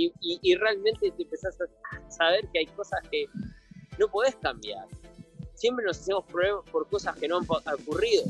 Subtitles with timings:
[0.00, 3.26] Y, realmente te empezás a saber que hay cosas que
[3.98, 4.86] no podés cambiar.
[5.54, 8.24] Siempre nos hacemos problemas por cosas que no han ocurrido.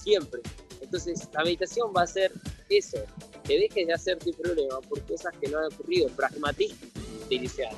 [0.00, 0.40] Siempre.
[0.80, 2.30] Entonces, la meditación va a ser
[2.68, 2.98] eso,
[3.42, 6.08] que dejes de hacer tu problema por cosas que no han ocurrido.
[6.10, 6.86] Pragmatismo,
[7.30, 7.74] iniciar.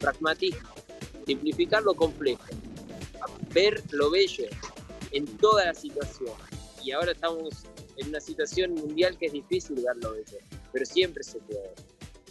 [0.00, 0.68] Pragmatismo.
[1.26, 2.42] Simplificar lo complejo.
[3.54, 4.46] Ver lo bello
[5.12, 6.34] en toda la situación.
[6.82, 7.64] Y ahora estamos
[7.98, 10.38] en una situación mundial que es difícil ver lo bello,
[10.72, 11.72] pero siempre se puede.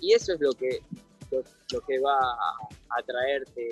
[0.02, 0.82] Y eso es lo que,
[1.32, 3.70] lo, que va a, traerte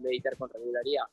[0.00, 1.04] meditar con regularidad.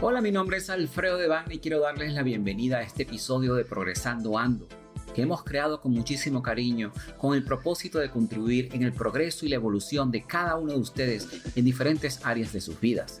[0.00, 3.64] Hola, mi nombre es Alfredo de y quiero darles la bienvenida a este episodio de
[3.64, 4.66] Progresando Ando,
[5.14, 9.48] que hemos creado con muchísimo cariño con el propósito de contribuir en el progreso y
[9.48, 13.20] la evolución de cada uno de ustedes en diferentes áreas de sus vidas.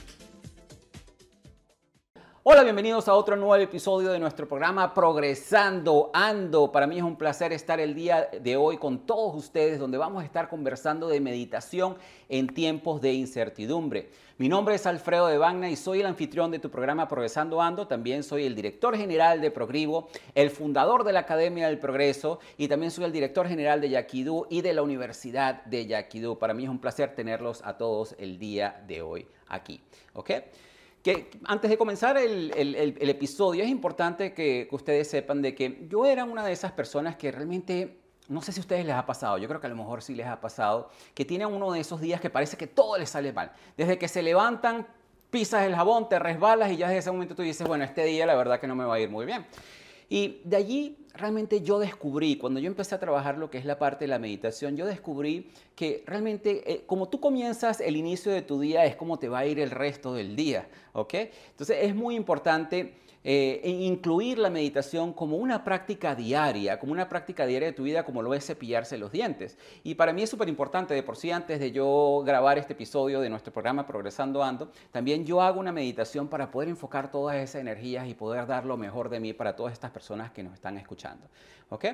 [2.43, 6.71] Hola, bienvenidos a otro nuevo episodio de nuestro programa Progresando Ando.
[6.71, 10.23] Para mí es un placer estar el día de hoy con todos ustedes donde vamos
[10.23, 11.97] a estar conversando de meditación
[12.29, 14.09] en tiempos de incertidumbre.
[14.39, 17.85] Mi nombre es Alfredo de Bagna y soy el anfitrión de tu programa Progresando Ando.
[17.85, 22.67] También soy el director general de Progrivo, el fundador de la Academia del Progreso y
[22.67, 26.39] también soy el director general de Yaquidú y de la Universidad de Yaquidú.
[26.39, 29.79] Para mí es un placer tenerlos a todos el día de hoy aquí.
[30.13, 30.31] ¿Ok?
[31.03, 32.51] Que antes de comenzar el,
[32.99, 37.31] episodio es importante que, ustedes sepan de que yo era una de esas personas que
[37.31, 40.03] realmente, no sé si a ustedes les ha pasado, yo creo que a lo mejor
[40.03, 43.09] sí les ha pasado, que tienen uno de esos días que parece que todo les
[43.09, 43.51] sale mal.
[43.75, 44.87] Desde que se levantan,
[45.31, 48.25] pisas el jabón, te resbalas y ya desde ese momento tú dices, bueno, este día
[48.25, 49.45] la verdad que no me va a ir muy bien.
[50.07, 53.79] Y de allí realmente yo descubrí, cuando yo empecé a trabajar lo que es la
[53.79, 58.41] parte de la meditación, yo descubrí que realmente eh, como tú comienzas el inicio de
[58.41, 61.13] tu día es como te va a ir el resto del día, ¿ok?
[61.51, 67.45] Entonces es muy importante eh, incluir la meditación como una práctica diaria, como una práctica
[67.45, 69.57] diaria de tu vida, como lo es cepillarse los dientes.
[69.83, 73.21] Y para mí es súper importante, de por sí, antes de yo grabar este episodio
[73.21, 77.61] de nuestro programa Progresando Ando, también yo hago una meditación para poder enfocar todas esas
[77.61, 80.77] energías y poder dar lo mejor de mí para todas estas personas que nos están
[80.77, 81.27] escuchando.
[81.69, 81.85] ¿Ok?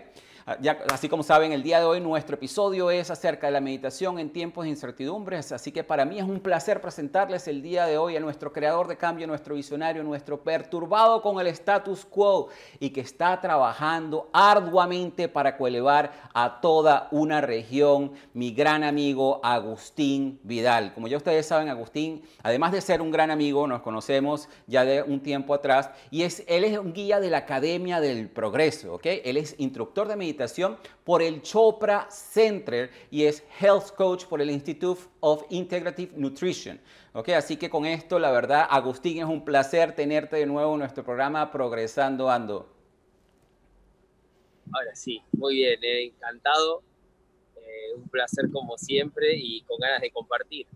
[0.47, 0.57] Ah,
[0.91, 4.31] así como saben, el día de hoy nuestro episodio es acerca de la meditación en
[4.31, 8.15] tiempos de incertidumbres, así que para mí es un placer presentarles el día de hoy
[8.15, 13.01] a nuestro creador de cambio, nuestro visionario, nuestro perturbado con el status quo y que
[13.01, 20.93] está trabajando arduamente para coelevar a toda una región, mi gran amigo Agustín Vidal.
[20.93, 25.01] Como ya ustedes saben, Agustín, además de ser un gran amigo, nos conocemos ya de
[25.01, 29.05] un tiempo atrás y es, él es un guía de la Academia del Progreso, ¿ok?
[29.23, 34.51] Él es instructor de meditación por el Chopra Center y es Health Coach por el
[34.51, 36.79] Institute of Integrative Nutrition.
[37.17, 40.81] Okay, así que con esto, la verdad, Agustín, es un placer tenerte de nuevo en
[40.81, 42.71] nuestro programa Progresando Ando.
[44.71, 46.83] Ahora sí, muy bien, eh, encantado,
[47.55, 50.67] eh, un placer como siempre y con ganas de compartir.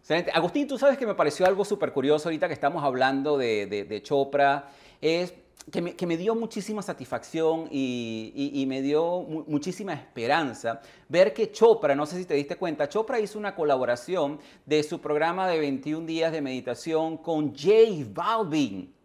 [0.00, 0.32] Excelente.
[0.34, 4.02] Agustín, tú sabes que me pareció algo súper curioso ahorita que estamos hablando de, de
[4.02, 4.68] Chopra,
[5.00, 5.32] es
[5.70, 12.18] que me, dio muchísima satisfacción y, me dio muchísima esperanza ver que Chopra, no sé
[12.18, 16.40] si te diste cuenta, Chopra hizo una colaboración de su programa de 21 días de
[16.40, 18.97] meditación con Jay Balvin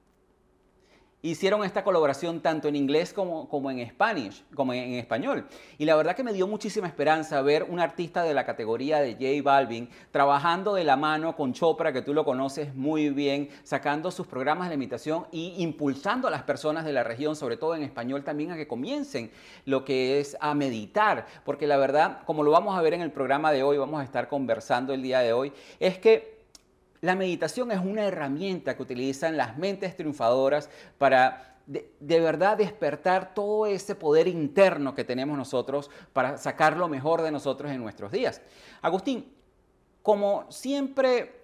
[1.24, 5.48] hicieron esta colaboración tanto en inglés como, en, español.
[5.78, 9.14] Y la verdad que me dio muchísima esperanza ver un artista de la categoría de
[9.14, 14.12] J Balvin trabajando de la mano con Chopra, que tú lo conoces muy bien, sacando
[14.12, 17.84] sus programas de imitación y impulsando a las personas de la región, sobre todo en
[17.84, 19.32] español también, a que comiencen
[19.66, 21.26] lo que es a meditar.
[21.46, 24.04] Porque la verdad, como lo vamos a ver en el programa de hoy, vamos a
[24.04, 26.33] estar conversando el día de hoy, es que
[27.04, 33.66] la meditación es una herramienta que utilizan las mentes triunfadoras para de, verdad despertar todo
[33.66, 38.42] ese poder interno que tenemos nosotros para sacar lo mejor de nosotros en nuestros días.
[38.82, 39.34] Agustín,
[40.02, 41.43] como siempre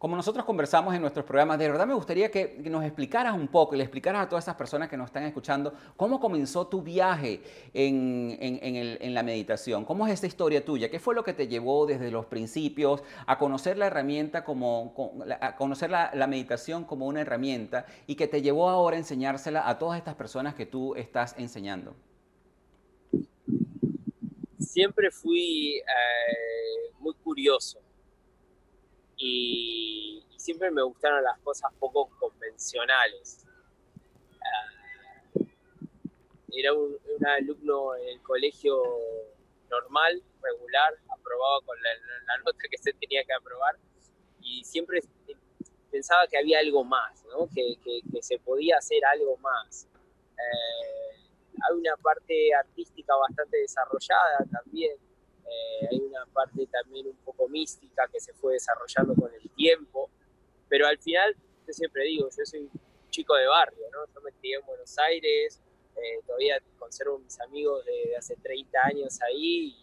[0.00, 3.74] como nosotros conversamos en nuestros programas, de verdad me gustaría que, nos explicaras un poco
[3.74, 7.42] y le explicaras a todas esas personas que nos están escuchando cómo comenzó tu viaje
[7.74, 12.10] en, la meditación, cómo es esa historia tuya, qué fue lo que te llevó desde
[12.10, 14.94] los principios a conocer la herramienta como,
[15.38, 19.68] a conocer la, la meditación como una herramienta y que te llevó ahora a enseñársela
[19.68, 21.94] a todas estas personas que tú estás enseñando.
[24.58, 25.82] Siempre fui eh,
[27.00, 27.80] muy curioso
[29.20, 33.44] y siempre me gustaron las cosas poco convencionales.
[34.40, 35.40] Ah,
[36.52, 38.82] era un, alumno en el colegio
[39.68, 43.76] normal, regular, aprobado con la, nota que se tenía que aprobar
[44.40, 45.00] y siempre
[45.90, 47.46] pensaba que había algo más, ¿no?
[47.54, 47.76] que,
[48.22, 49.86] se podía hacer algo más.
[50.38, 51.28] Eh,
[51.68, 54.96] hay una parte artística bastante desarrollada también,
[55.46, 60.10] eh, hay una parte también un poco mística que se fue desarrollando con el tiempo,
[60.68, 61.34] pero al final,
[61.66, 62.70] yo siempre digo, yo soy un
[63.10, 64.12] chico de barrio, ¿no?
[64.14, 65.60] yo me crié en Buenos Aires,
[65.96, 69.76] eh, todavía conservo mis amigos de, hace 30 años ahí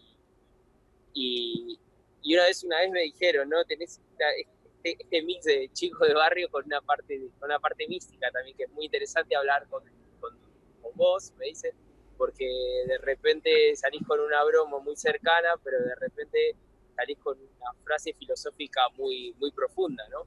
[1.12, 1.78] y,
[2.22, 3.64] y, una vez una vez me dijeron, ¿no?
[3.64, 8.30] Tenés este, este, mix de chico de barrio con una parte con una parte mística
[8.30, 9.82] también que es muy interesante hablar con,
[10.20, 10.36] con,
[10.80, 11.72] con vos, me dicen
[12.18, 12.44] porque
[12.86, 16.56] de repente salís con una broma muy cercana, pero de repente
[16.96, 20.26] salís con una frase filosófica muy, muy profunda, ¿no?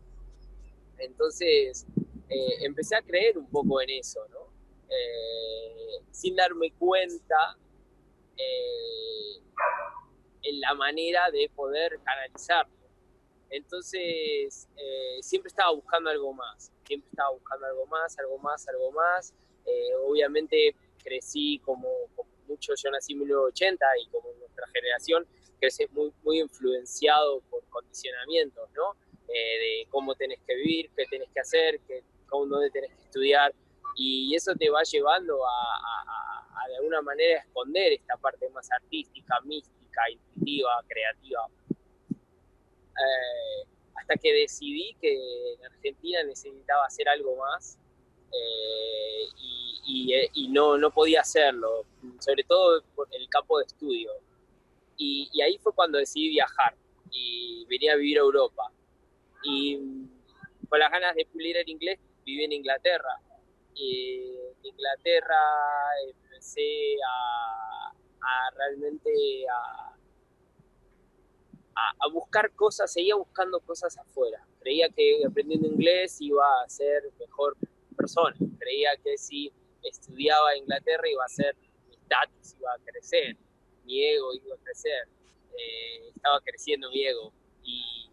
[0.97, 1.85] Entonces,
[2.29, 4.47] eh, empecé a creer un poco en eso, ¿no?
[4.89, 7.57] Eh, sin darme cuenta
[8.37, 9.41] eh,
[10.43, 12.73] en la manera de poder canalizarlo.
[13.49, 14.69] Entonces,
[15.19, 19.33] siempre estaba buscando algo más, siempre estaba buscando algo más, algo más, algo más.
[20.07, 20.73] obviamente
[21.03, 21.87] crecí como,
[22.47, 25.25] mucho, yo nací en 1980 y como nuestra generación
[25.59, 28.95] crecí muy, muy influenciado por condicionamientos, ¿no?
[29.27, 33.03] Eh, de cómo tenés que vivir, qué tenés que hacer, qué, cómo, dónde tenés que
[33.03, 33.53] estudiar,
[33.95, 40.01] y eso te va llevando a, de alguna manera esconder esta parte más artística, mística,
[40.09, 41.41] intuitiva, creativa.
[42.11, 47.77] Eh, hasta que decidí que en Argentina necesitaba hacer algo más
[48.31, 49.25] eh,
[49.87, 51.85] eh, y, no, no podía hacerlo,
[52.19, 54.11] sobre todo por el campo de estudio.
[54.97, 56.75] Y, ahí fue cuando decidí viajar
[57.11, 58.71] y venía a vivir a Europa.
[59.43, 59.77] Y
[60.69, 63.19] con las ganas de pulir el inglés, viví en Inglaterra.
[63.73, 65.39] Y en Inglaterra
[66.07, 67.93] empecé a,
[68.55, 69.11] realmente
[69.49, 69.95] a,
[71.75, 74.45] a, buscar cosas, seguía buscando cosas afuera.
[74.59, 77.57] Creía que aprendiendo inglés iba a ser mejor
[78.01, 78.35] persona.
[78.59, 79.51] Creía que si
[79.83, 81.55] estudiaba en Inglaterra iba a ser,
[81.87, 83.37] mi estatus iba a crecer,
[83.85, 85.07] mi ego iba a crecer,
[85.57, 87.33] eh, estaba creciendo mi ego.
[87.63, 88.09] Y,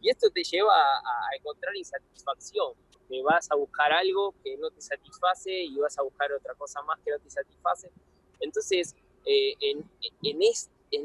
[0.00, 2.74] y esto te lleva a, encontrar insatisfacción,
[3.08, 6.82] que vas a buscar algo que no te satisface y vas a buscar otra cosa
[6.82, 7.90] más que no te satisface.
[8.40, 8.94] Entonces,
[9.26, 10.42] eh, en, en, en,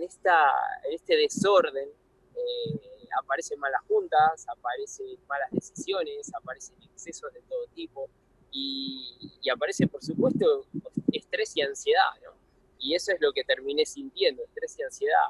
[0.04, 0.46] esta,
[0.84, 1.90] en este desorden,
[2.36, 2.80] eh,
[3.22, 8.10] aparecen malas juntas, aparecen malas decisiones, aparecen excesos de todo tipo,
[8.56, 10.66] y, aparece, por supuesto,
[11.12, 12.32] estrés y ansiedad, ¿no?
[12.80, 15.28] Y eso es lo que terminé sintiendo, estrés y ansiedad.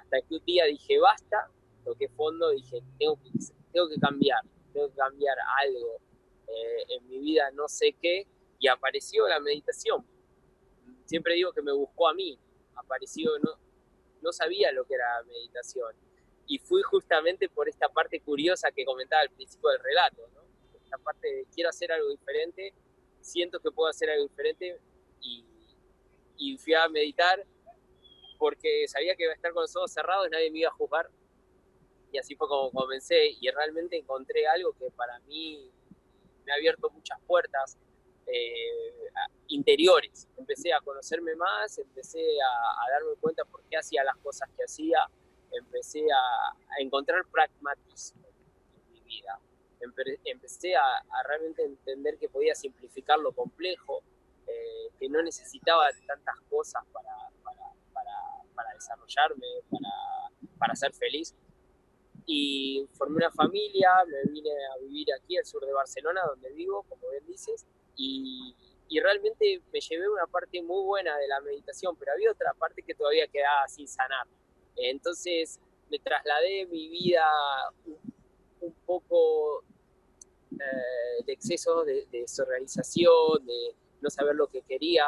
[0.00, 1.50] Hasta que un día dije, basta,
[1.84, 3.30] toqué fondo, dije, tengo que,
[3.72, 4.42] tengo que cambiar,
[4.72, 6.00] tengo que cambiar algo
[6.48, 8.26] eh, en mi vida, no sé qué,
[8.58, 10.04] y apareció la meditación.
[11.06, 12.38] Siempre digo que me buscó a mí,
[12.76, 13.52] apareció, no,
[14.20, 15.94] no sabía lo que era meditación.
[16.46, 20.43] Y fui justamente por esta parte curiosa que comentaba al principio del relato, ¿no?
[20.98, 22.72] Parte de quiero hacer algo diferente,
[23.20, 24.78] siento que puedo hacer algo diferente
[25.20, 25.44] y,
[26.36, 27.44] y fui a meditar
[28.38, 31.08] porque sabía que iba a estar con los ojos cerrados, nadie me iba a juzgar.
[32.12, 35.70] Y así fue como comencé y realmente encontré algo que para mí
[36.44, 37.76] me ha abierto muchas puertas
[38.26, 39.10] eh,
[39.48, 40.28] interiores.
[40.36, 44.98] Empecé a conocerme más, empecé a, darme cuenta por qué hacía las cosas que hacía,
[45.50, 48.26] empecé a, a encontrar pragmatismo
[48.76, 49.40] en mi vida
[50.24, 54.02] empecé a, realmente entender que podía simplificar lo complejo,
[54.46, 57.12] eh, que no necesitaba tantas cosas para,
[58.54, 59.46] para, desarrollarme,
[60.58, 61.34] para, ser feliz.
[62.26, 66.82] Y formé una familia, me vine a vivir aquí al sur de Barcelona, donde vivo,
[66.88, 68.56] como bien dices, y,
[68.88, 72.82] y realmente me llevé una parte muy buena de la meditación, pero había otra parte
[72.82, 74.26] que todavía quedaba sin sanar.
[74.76, 75.60] Entonces
[75.90, 77.24] me trasladé mi vida
[78.60, 79.62] un poco
[80.60, 85.06] eh, de exceso, de, desorganización, de no saber lo que quería,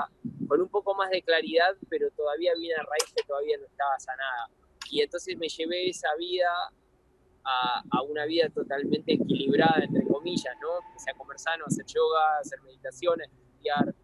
[0.49, 3.99] con un poco más de claridad, pero todavía había una raíz que todavía no estaba
[3.99, 4.49] sanada.
[4.91, 6.49] Y entonces me llevé esa vida
[7.45, 10.79] a, a, una vida totalmente equilibrada, entre comillas, ¿no?
[10.89, 13.95] Empecé a comer sano, hacer yoga, hacer meditación, a estudiar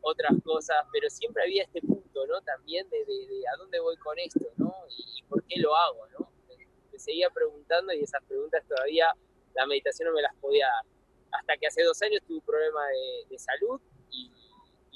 [0.00, 2.40] otras cosas, pero siempre había este punto, ¿no?
[2.42, 4.74] También de, de, a dónde voy con esto, ¿no?
[4.96, 6.30] Y, y, por qué lo hago, ¿no?
[6.92, 9.06] Me seguía preguntando y esas preguntas todavía
[9.58, 10.84] la meditación no me las podía dar.
[11.40, 12.80] Hasta que hace dos años tuve un problema
[13.28, 14.32] de, salud y,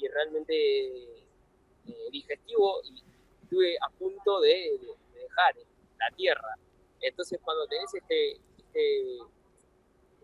[0.09, 3.01] realmente eh, digestivo y
[3.41, 4.79] estuve a punto de,
[5.13, 5.55] dejar
[5.97, 6.57] la tierra.
[6.99, 9.17] Entonces cuando tenés este, este,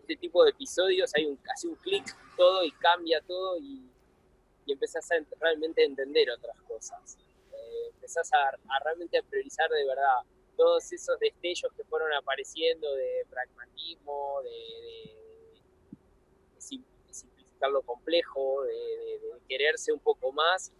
[0.00, 2.04] este tipo de episodios hay un, casi un clic
[2.36, 3.90] todo y cambia todo y,
[4.66, 7.16] y empezás a realmente entender otras cosas.
[7.52, 10.18] Eh, empezás a, realmente a priorizar de verdad
[10.60, 15.16] todos esos destellos que fueron apareciendo de pragmatismo, de,
[17.08, 20.70] simplificar lo complejo, de, quererse un poco más,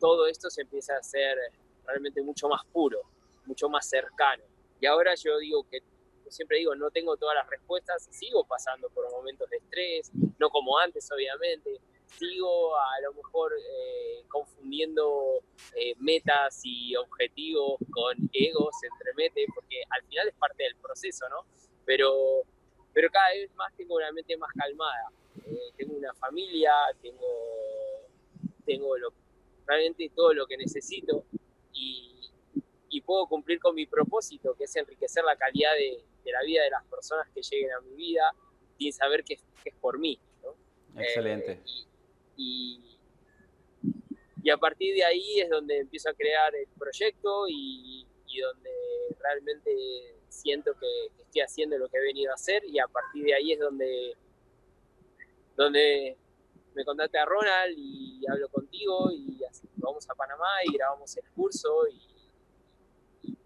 [0.00, 1.36] todo esto se empieza a hacer
[1.84, 3.02] realmente mucho más puro,
[3.44, 4.42] mucho más cercano.
[4.80, 5.82] Y ahora yo digo que,
[6.30, 10.78] siempre digo, no tengo todas las respuestas, sigo pasando por momentos de estrés, no como
[10.78, 11.78] antes obviamente,
[12.18, 15.42] sigo a lo mejor eh, confundiendo
[15.74, 21.46] eh, metas y objetivos con egos, entremete, porque al final es parte del proceso, ¿no?
[21.84, 22.42] Pero,
[22.92, 25.10] pero cada vez más tengo una mente más calmada.
[25.46, 27.26] Eh, tengo una familia, tengo,
[28.64, 29.12] tengo lo,
[29.66, 31.24] realmente todo lo que necesito
[31.72, 32.16] y,
[33.06, 36.84] puedo cumplir con mi propósito, que es enriquecer la calidad de, la vida de las
[36.84, 38.32] personas que lleguen a mi vida
[38.78, 40.20] sin saber que, es por mí.
[40.96, 41.60] Excelente.
[41.66, 41.89] Y,
[44.50, 48.06] a partir de ahí es donde empiezo a crear el proyecto y,
[48.40, 48.70] donde
[49.18, 49.70] realmente
[50.28, 53.52] siento que, estoy haciendo lo que he venido a hacer y a partir de ahí
[53.52, 54.16] es donde,
[55.56, 56.16] donde
[56.74, 59.38] me contacté a Ronald y hablo contigo y
[59.76, 62.06] vamos a Panamá y grabamos el curso y,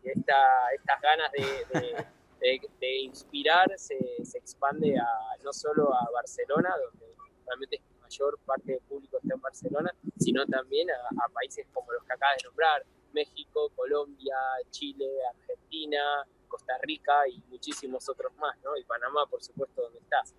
[0.04, 7.82] estas ganas de, inspirar se, se, expande a, no solo a Barcelona, donde realmente
[8.14, 12.36] mayor parte del público está en Barcelona, sino también a, países como los que acabas
[12.38, 14.36] de nombrar, México, Colombia,
[14.70, 18.76] Chile, Argentina, Costa Rica y muchísimos otros más, ¿no?
[18.76, 20.34] Y Panamá, por supuesto, donde estás.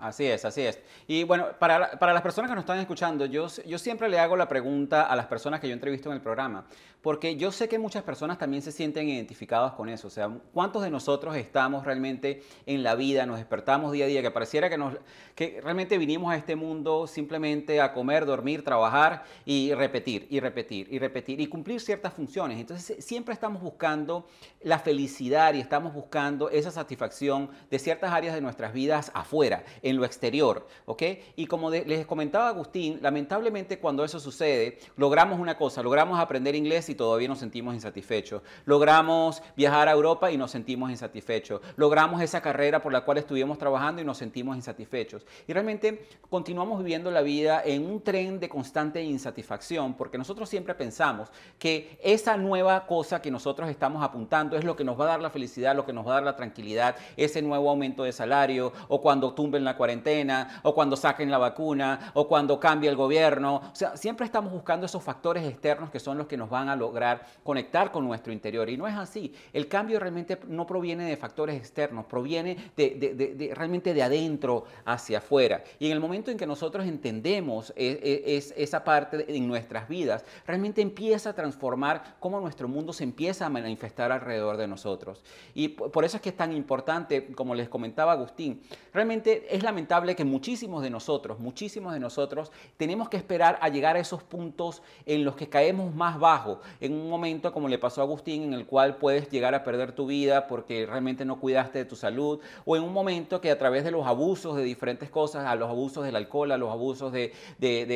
[0.00, 0.78] Así es, así es.
[1.06, 4.34] Y bueno, para, para, las personas que nos están escuchando, yo, yo siempre le hago
[4.34, 6.64] la pregunta a las personas que yo entrevisto en el programa,
[7.02, 10.08] porque yo sé que muchas personas también se sienten identificadas con eso.
[10.08, 14.22] O sea, ¿cuántos de nosotros estamos realmente en la vida, nos despertamos día a día,
[14.22, 14.96] que pareciera que, nos,
[15.34, 20.88] que realmente vinimos a este mundo simplemente a comer, dormir, trabajar y repetir, y repetir,
[20.90, 22.58] y repetir, y cumplir ciertas funciones?
[22.58, 24.26] Entonces, siempre estamos buscando
[24.62, 29.96] la felicidad y estamos buscando esa satisfacción de ciertas áreas de nuestras vidas afuera en
[29.96, 31.02] lo exterior, ¿ok?
[31.36, 36.88] Y como les comentaba Agustín, lamentablemente cuando eso sucede, logramos una cosa, logramos aprender inglés
[36.88, 42.40] y todavía nos sentimos insatisfechos, logramos viajar a Europa y nos sentimos insatisfechos, logramos esa
[42.40, 45.24] carrera por la cual estuvimos trabajando y nos sentimos insatisfechos.
[45.46, 50.74] Y realmente continuamos viviendo la vida en un tren de constante insatisfacción porque nosotros siempre
[50.74, 55.08] pensamos que esa nueva cosa que nosotros estamos apuntando es lo que nos va a
[55.08, 58.12] dar la felicidad, lo que nos va a dar la tranquilidad, ese nuevo aumento de
[58.12, 62.96] salario o cuando tumben la cuarentena, o cuando saquen la vacuna, o cuando cambie el
[62.96, 63.56] gobierno.
[63.56, 66.76] O sea, siempre estamos buscando esos factores externos que son los que nos van a
[66.76, 68.68] lograr conectar con nuestro interior.
[68.68, 69.34] Y no es así.
[69.52, 75.62] El cambio realmente no proviene de factores externos, proviene de, realmente de adentro hacia afuera.
[75.78, 79.88] Y en el momento en que nosotros entendemos e, e, es, esa parte en nuestras
[79.88, 85.22] vidas, realmente empieza a transformar cómo nuestro mundo se empieza a manifestar alrededor de nosotros.
[85.54, 88.62] Y por eso es que es tan importante, como les comentaba Agustín,
[88.92, 93.96] realmente es lamentable que muchísimos de nosotros, muchísimos de nosotros, tenemos que esperar a llegar
[93.96, 98.00] a esos puntos en los que caemos más bajo, en un momento como le pasó
[98.00, 101.78] a Agustín, en el cual puedes llegar a perder tu vida porque realmente no cuidaste
[101.78, 105.10] de tu salud, o en un momento que a través de los abusos de diferentes
[105.10, 107.32] cosas, a los abusos del alcohol, a los abusos de,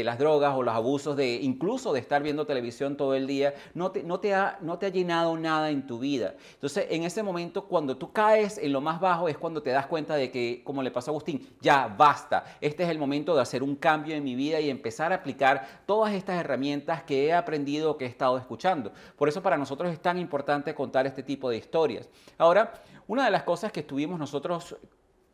[0.05, 3.91] las drogas, o los abusos de incluso de estar viendo televisión todo el día, no,
[3.91, 6.35] te ha, no te ha llenado nada en tu vida.
[6.55, 9.87] Entonces, en ese momento, cuando tú caes en lo más bajo, es cuando te das
[9.87, 12.45] cuenta de que, como le pasó a Agustín, ya basta.
[12.61, 15.83] Este es el momento de hacer un cambio en mi vida y empezar a aplicar
[15.87, 18.93] todas estas herramientas que he aprendido, que he estado escuchando.
[19.17, 22.09] Por eso para nosotros es tan importante contar este tipo de historias.
[22.39, 22.73] Ahora,
[23.07, 24.77] una de las cosas que estuvimos nosotros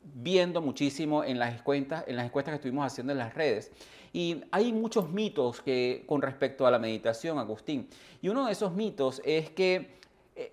[0.03, 3.71] viendo muchísimo en las encuestas, en las encuestas que estuvimos haciendo en las redes.
[4.13, 7.89] Y hay muchos mitos que, con respecto a la meditación, Agustín.
[8.21, 10.00] Y uno de esos mitos es que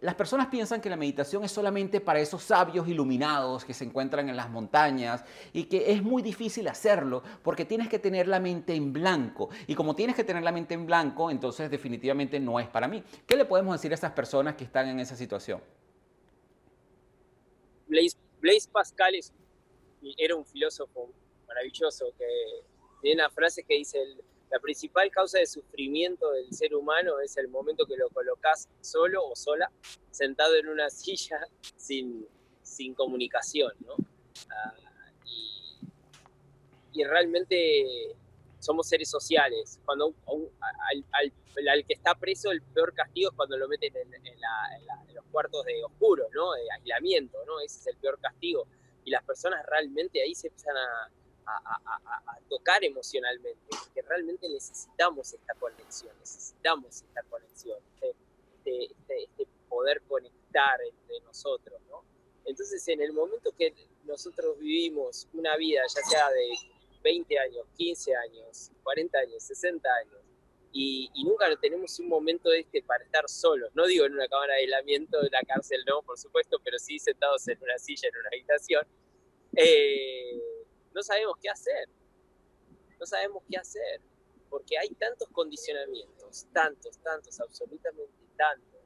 [0.01, 4.27] las personas piensan que la meditación es solamente para esos sabios iluminados que se encuentran
[4.29, 8.75] en las montañas y que es muy difícil hacerlo porque tienes que tener la mente
[8.75, 9.49] en blanco.
[9.67, 13.03] Y como tienes que tener la mente en blanco, entonces definitivamente no es para mí.
[13.25, 15.61] ¿Qué le podemos decir a esas personas que están en esa situación?
[17.87, 19.13] Blaise, Pascal
[20.17, 21.09] era un filósofo
[21.47, 22.27] maravilloso que
[23.01, 23.99] tiene una frase que dice...
[24.49, 29.25] la principal causa de sufrimiento del ser humano es el momento que lo colocas solo
[29.25, 29.71] o sola,
[30.09, 31.39] sentado en una silla
[31.75, 32.27] sin,
[32.61, 33.95] sin comunicación, ¿no?
[34.49, 34.73] Ah,
[36.93, 38.15] y, realmente
[38.59, 39.79] somos seres sociales.
[39.85, 45.63] Cuando al, que está preso, el peor castigo es cuando lo meten en, los cuartos
[45.65, 46.53] de oscuro, ¿no?
[46.53, 47.59] De aislamiento, ¿no?
[47.59, 48.67] Ese es el peor castigo.
[49.05, 51.11] y las personas realmente ahí se empiezan a,
[52.49, 58.15] tocar emocionalmente, porque realmente necesitamos esta conexión, necesitamos esta conexión, este,
[58.85, 62.03] este, este, poder conectar entre nosotros, ¿no?
[62.45, 63.73] Entonces, en el momento que
[64.05, 66.49] nosotros vivimos una vida, ya sea de
[67.03, 70.21] 20 años, 15 años, 40 años, 60 años,
[70.71, 73.71] y, nunca tenemos un momento este para estar solos.
[73.73, 76.99] No digo en una cámara de aislamiento de la cárcel, no, por supuesto, pero sí
[76.99, 78.85] sentados en una silla, en una habitación.
[79.55, 80.56] Eh,
[80.97, 81.87] no sabemos qué hacer.
[82.99, 84.01] No sabemos qué hacer.
[84.49, 88.81] Porque hay tantos condicionamientos, tantos, tantos, absolutamente tantos,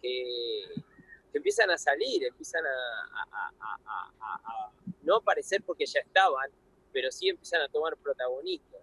[0.00, 0.84] que,
[1.32, 4.72] empiezan a salir, empiezan a, a
[5.02, 6.50] no aparecer porque ya estaban,
[6.92, 8.78] pero sí empiezan a tomar protagonismo.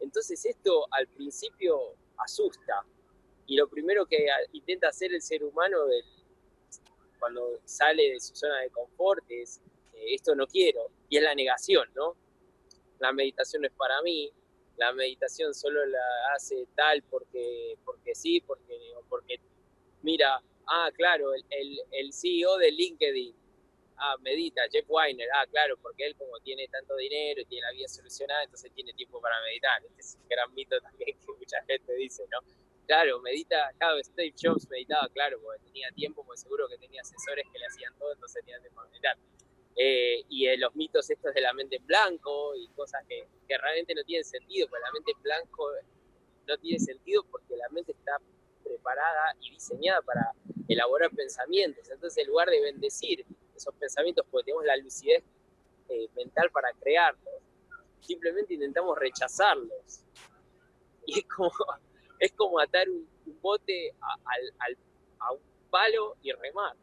[0.00, 2.84] Entonces esto al principio asusta
[3.46, 5.78] y lo primero que intenta hacer el ser humano
[7.18, 9.60] cuando sale de su zona de confort es
[9.94, 12.16] eh, esto no quiero y es la negación, ¿no?
[13.00, 14.32] La meditación no es para mí,
[14.76, 19.40] la meditación solo la hace tal porque, porque sí, porque, porque
[20.02, 23.34] mira, ah, claro, el, el, el CEO de LinkedIn
[23.98, 27.72] ah, medita, Jeff Weiner, ah, claro, porque él como tiene tanto dinero y tiene la
[27.72, 29.82] vida solucionada, entonces tiene tiempo para meditar.
[29.84, 32.38] Este es un gran mito también que mucha gente dice, ¿no?
[32.86, 37.46] Claro, medita, claro, Steve Jobs meditaba, claro, porque tenía tiempo, porque seguro que tenía asesores
[37.52, 39.16] que le hacían todo, entonces tenía tiempo para meditar.
[39.76, 43.58] Eh, y eh, los mitos estos de la mente en blanco y cosas que, que
[43.58, 45.70] realmente no tienen sentido, porque la mente en blanco
[46.46, 48.18] no tiene sentido porque la mente está
[48.64, 50.32] preparada y diseñada para
[50.68, 51.88] elaborar pensamientos.
[51.90, 53.24] Entonces, en lugar de bendecir
[53.56, 55.22] esos pensamientos porque tenemos la lucidez
[55.88, 57.34] eh, mental para crearlos.
[58.00, 59.70] Simplemente intentamos rechazarlos.
[61.06, 61.50] Y es como,
[62.20, 63.08] es como atar un,
[63.40, 66.76] bote a, un palo y remar.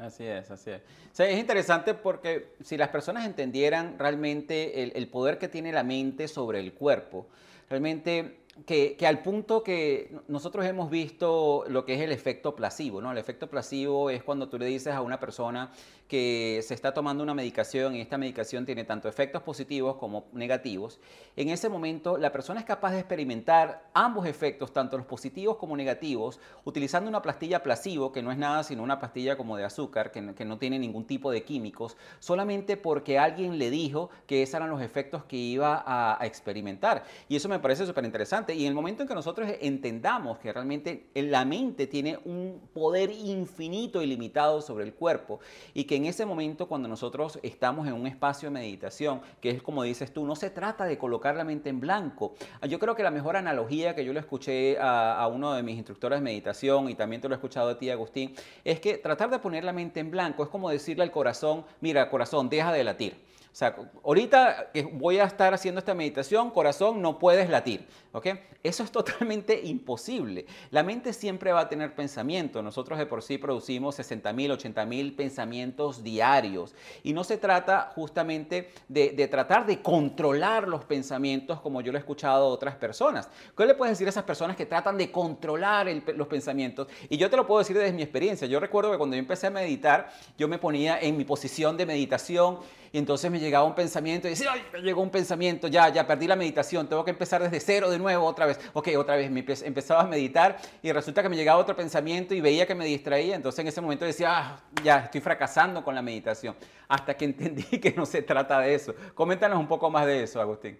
[0.00, 0.80] Así es, así es.
[1.18, 6.26] es interesante porque si las personas entendieran realmente el, el poder que tiene la mente
[6.26, 7.26] sobre el cuerpo,
[7.68, 13.12] realmente que, al punto que nosotros hemos visto lo que es el efecto placebo, ¿no?
[13.12, 15.72] El efecto placebo es cuando tú le dices a una persona
[16.10, 20.98] que se está tomando una medicación y esta medicación tiene tanto efectos positivos como negativos.
[21.36, 25.76] En ese momento la persona es capaz de experimentar ambos efectos, tanto los positivos como
[25.76, 30.10] negativos, utilizando una pastilla placebo, que no es nada sino una pastilla como de azúcar,
[30.10, 34.56] que, que no tiene ningún tipo de químicos, solamente porque alguien le dijo que esos
[34.56, 37.04] eran los efectos que iba a, a experimentar.
[37.28, 40.52] Y eso me parece súper interesante y en el momento en que nosotros entendamos que
[40.52, 45.38] realmente la mente tiene un poder infinito y limitado sobre el cuerpo
[45.72, 49.62] y que en ese momento cuando nosotros estamos en un espacio de meditación, que es
[49.62, 52.34] como dices tú, no se trata de colocar la mente en blanco.
[52.66, 55.76] Yo creo que la mejor analogía que yo le escuché a, a uno de mis
[55.76, 58.34] instructores de meditación y también te lo he escuchado a ti, Agustín,
[58.64, 62.08] es que tratar de poner la mente en blanco es como decirle al corazón, mira,
[62.08, 63.29] corazón, deja de latir.
[63.52, 67.86] O sea, ahorita que voy a estar haciendo esta meditación, corazón, no puedes latir.
[68.12, 68.26] ¿ok?
[68.62, 70.46] Eso es totalmente imposible.
[70.70, 72.62] La mente siempre va a tener pensamiento.
[72.62, 76.74] Nosotros de por sí producimos 60 mil, 80 mil pensamientos diarios.
[77.02, 82.00] Y no se trata justamente de, tratar de controlar los pensamientos como yo lo he
[82.00, 83.28] escuchado de otras personas.
[83.56, 85.86] ¿Qué le puedes decir a esas personas que tratan de controlar
[86.16, 86.88] los pensamientos?
[87.08, 88.46] Y yo te lo puedo decir desde mi experiencia.
[88.46, 91.86] Yo recuerdo que cuando yo empecé a meditar, yo me ponía en mi posición de
[91.86, 92.58] meditación
[92.92, 96.06] y entonces me llegaba un pensamiento y decía, ay, me llegó un pensamiento, ya, ya
[96.06, 98.58] perdí la meditación, tengo que empezar desde cero de nuevo otra vez.
[98.72, 102.40] Ok, otra vez me empezaba a meditar y resulta que me llegaba otro pensamiento y
[102.40, 106.02] veía que me distraía, entonces en ese momento decía, ah, ya estoy fracasando con la
[106.02, 106.56] meditación,
[106.88, 108.94] hasta que entendí que no se trata de eso.
[109.14, 110.78] Coméntanos un poco más de eso, Agustín.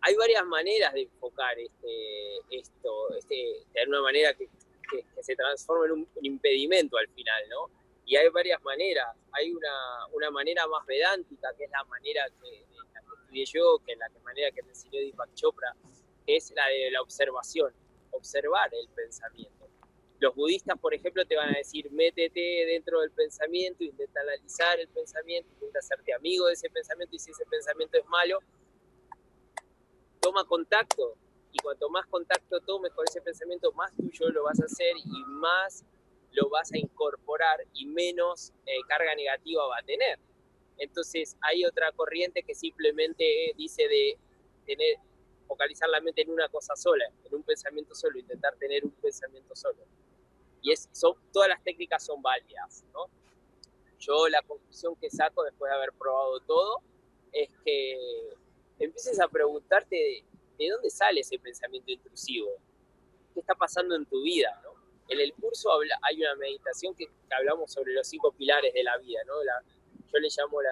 [0.00, 4.48] Hay varias maneras de enfocar este, esto, este, de una manera que,
[5.20, 7.79] se transforme en un impedimento al final, ¿no?
[8.10, 9.06] Y hay varias maneras.
[9.30, 12.66] Hay una, una manera más vedántica, que es la manera que,
[13.22, 15.76] estudié yo, que es la manera que me enseñó Deepak Chopra,
[16.26, 17.72] que es la de la observación,
[18.10, 19.68] observar el pensamiento.
[20.18, 24.88] Los budistas, por ejemplo, te van a decir, métete dentro del pensamiento, intenta analizar el
[24.88, 28.40] pensamiento, intenta hacerte amigo de ese pensamiento y si ese pensamiento es malo,
[30.20, 31.14] toma contacto.
[31.52, 35.24] Y cuanto más contacto tomes con ese pensamiento, más tuyo lo vas a hacer y
[35.28, 35.84] más
[36.32, 40.18] lo vas a incorporar y menos eh, carga negativa va a tener.
[40.78, 44.18] Entonces hay otra corriente que simplemente dice de
[44.64, 44.96] tener,
[45.46, 49.54] focalizar la mente en una cosa sola, en un pensamiento solo, intentar tener un pensamiento
[49.54, 49.84] solo.
[50.62, 52.84] Y es, son, todas las técnicas son válidas.
[53.98, 56.80] Yo la conclusión que saco después de haber probado todo
[57.32, 57.98] es que
[58.78, 60.24] empieces a preguntarte de,
[60.58, 62.48] de dónde sale ese pensamiento intrusivo,
[63.34, 64.62] qué está pasando en tu vida.
[65.10, 65.70] En el curso
[66.02, 69.34] hay una meditación que, hablamos sobre los cinco pilares de la vida, ¿no?
[70.12, 70.70] yo le llamo la,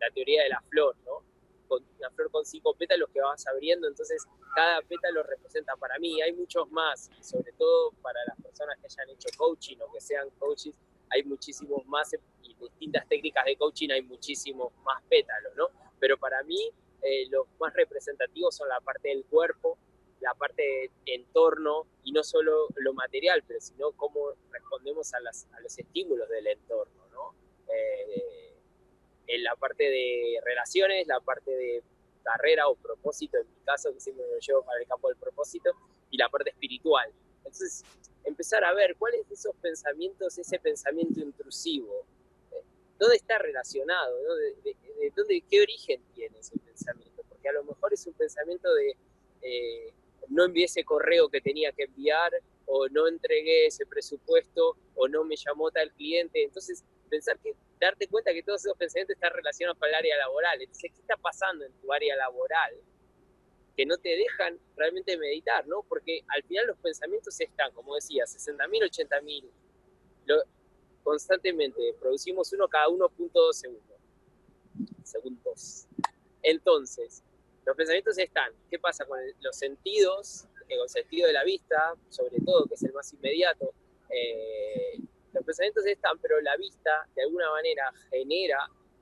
[0.00, 1.24] la, teoría de la flor, ¿no?
[1.66, 6.20] Con, una flor con cinco pétalos que vas abriendo, entonces cada pétalo representa para mí,
[6.22, 10.30] hay muchos más, sobre todo para las personas que hayan hecho coaching o que sean
[10.38, 10.74] coaches,
[11.10, 15.68] hay muchísimos más y distintas técnicas de coaching hay muchísimos más pétalos, ¿no?
[15.98, 16.70] Pero para mí
[17.02, 19.78] eh, los más representativos son la parte del cuerpo,
[20.20, 25.78] la parte de entorno y no solo lo material, pero sino cómo respondemos a, los
[25.78, 27.34] estímulos del entorno, ¿no?
[27.72, 28.54] Eh,
[29.28, 31.82] en la parte de relaciones, la parte de
[32.22, 35.70] carrera o propósito, en mi caso, que siempre me llevo para el campo del propósito,
[36.10, 37.12] y la parte espiritual.
[37.38, 37.84] Entonces,
[38.24, 42.04] empezar a ver cuáles de esos pensamientos, ese pensamiento intrusivo,
[42.52, 42.62] eh,
[42.98, 48.06] dónde está relacionado, De, dónde, qué origen tiene ese pensamiento, porque a lo mejor es
[48.06, 48.96] un pensamiento de
[49.42, 49.92] eh,
[50.28, 52.32] no envié ese correo que tenía que enviar,
[52.66, 56.42] o no entregué ese presupuesto, o no me llamó tal cliente.
[56.42, 60.60] Entonces, pensar que, darte cuenta que todos esos pensamientos están relacionados con el área laboral.
[60.60, 62.74] Entonces, ¿qué está pasando en tu área laboral?
[63.76, 65.82] que no te dejan realmente meditar, ¿no?
[65.82, 69.50] Porque al final los pensamientos están, como decía, 60.000, 80.000.
[71.02, 73.96] Constantemente producimos uno cada 1.2 segundos.
[75.04, 75.86] Segundos.
[76.42, 77.22] Entonces,
[77.66, 78.52] los pensamientos están.
[78.70, 80.46] ¿Qué pasa con los sentidos?
[80.60, 83.72] Con el sentido de la vista, sobre todo, que es el más inmediato.
[84.08, 84.98] Eh,
[85.32, 88.58] los pensamientos están, pero la vista de alguna manera genera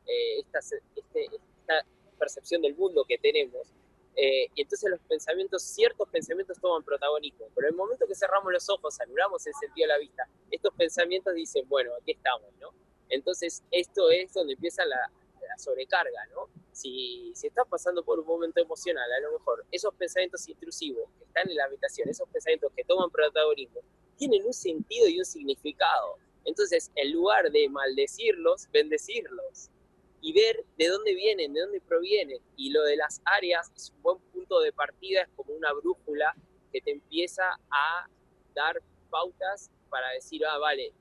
[0.07, 1.87] eh, esta, este, esta
[2.19, 3.69] percepción del mundo que tenemos
[4.17, 7.47] eh, y entonces los pensamientos, ciertos pensamientos toman protagonismo.
[7.55, 10.73] Pero en el momento que cerramos los ojos, anulamos el sentido de la vista, estos
[10.75, 12.71] pensamientos dicen, bueno, aquí estamos, ¿no?
[13.09, 15.11] Entonces esto es donde empieza la,
[15.59, 16.49] sobrecarga, ¿no?
[16.75, 21.25] Si, si estás pasando por un momento emocional, a lo mejor esos pensamientos intrusivos que
[21.25, 23.81] están en la habitación, esos pensamientos que toman protagonismo,
[24.17, 26.19] tienen un sentido y un significado.
[26.45, 29.71] Entonces, en lugar de maldecirlos, bendecirlos
[30.21, 32.41] y ver de dónde vienen, de dónde provienen.
[32.57, 36.35] Y lo de las áreas es un buen punto de partida, es como una brújula
[36.73, 38.09] que te empieza a
[38.55, 40.93] dar pautas para decir, ah, vale,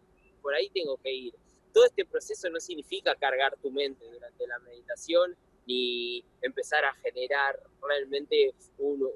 [0.42, 1.34] por ahí tengo que ir.
[1.74, 7.60] Todo este proceso no significa cargar tu mente durante la meditación ni empezar a generar
[7.82, 9.10] realmente un,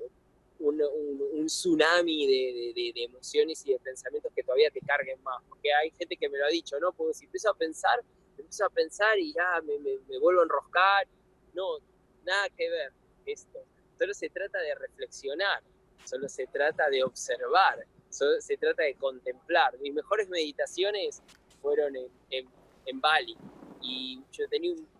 [0.60, 5.42] un, tsunami de, de, de, emociones y de pensamientos que todavía te carguen más.
[5.48, 6.92] Porque hay gente que me lo ha dicho, ¿no?
[6.94, 8.04] Porque si empiezo a pensar,
[8.38, 11.08] empiezo a pensar y ya me, me, vuelvo a enroscar.
[11.54, 11.78] No,
[12.24, 12.92] nada que ver
[13.26, 13.64] esto.
[13.98, 15.64] Solo se trata de reflexionar,
[16.06, 19.78] solo se trata de observar, solo se trata de contemplar.
[19.80, 21.24] Mis mejores meditaciones
[21.62, 22.48] fueron en, en,
[22.86, 23.36] en Bali
[23.82, 24.97] y yo tenía un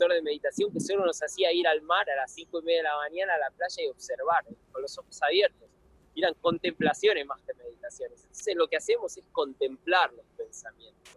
[0.00, 2.78] instructor de meditación que solo nos hacía ir al mar a las 5 y media
[2.78, 5.68] de la mañana a la playa y observar con los ojos abiertos.
[6.16, 8.20] eran contemplaciones más que meditaciones.
[8.22, 11.14] Entonces lo que hacemos es contemplar los pensamientos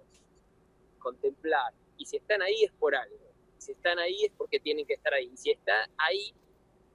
[0.99, 1.73] contemplar.
[1.97, 3.17] Y si están ahí es por algo.
[3.57, 5.29] Si están ahí es porque tienen que estar ahí.
[5.33, 6.33] Y si está ahí,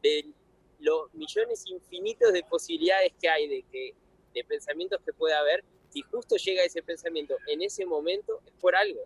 [0.03, 0.33] de
[0.79, 3.95] los millones infinitos de posibilidades que hay de, que,
[4.33, 8.75] de pensamientos que puede haber, si justo llega ese pensamiento en ese momento, es por
[8.75, 9.03] algo.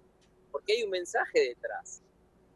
[0.53, 2.03] Porque hay un mensaje detrás.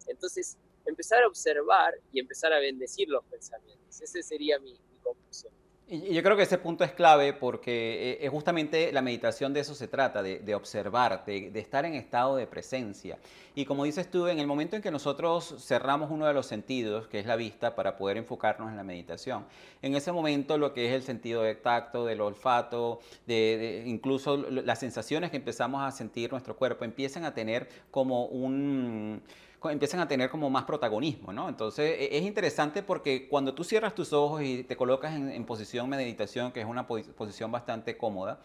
[0.06, 4.00] Entonces, empezar a observar y empezar a bendecir los pensamientos.
[4.00, 5.52] Esa sería mi, mi conclusión.
[5.88, 9.72] Y yo creo que ese punto es clave porque eh, justamente la meditación de eso
[9.72, 13.18] se trata, de, observar, de, estar en estado de presencia.
[13.54, 17.06] Y como dices tú, en el momento en que nosotros cerramos uno de los sentidos,
[17.06, 19.46] que es la vista, para poder enfocarnos en la meditación,
[19.80, 24.80] en ese momento lo que es el sentido de tacto, del olfato, de, incluso las
[24.80, 29.22] sensaciones que empezamos a sentir nuestro cuerpo, empiezan a tener como un
[29.70, 31.48] empiezan a tener como más protagonismo, ¿no?
[31.48, 35.88] Entonces e, es interesante porque cuando tú cierras tus ojos y te colocas en, posición
[35.88, 38.40] meditación, que es una posición bastante cómoda,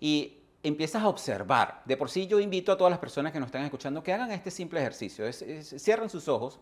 [0.00, 1.82] y empiezas a observar.
[1.84, 4.30] De por sí yo invito a todas las personas que nos están escuchando que hagan
[4.30, 5.30] este simple ejercicio.
[5.32, 6.58] cierran sus ojos,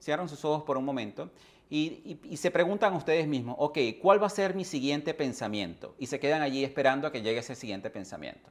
[0.00, 1.30] cierran sus ojos por un momento
[1.70, 5.94] y, y, se preguntan a ustedes mismos, ok, ¿cuál va a ser mi siguiente pensamiento?
[5.98, 8.50] Y se quedan allí esperando a que llegue ese siguiente pensamiento.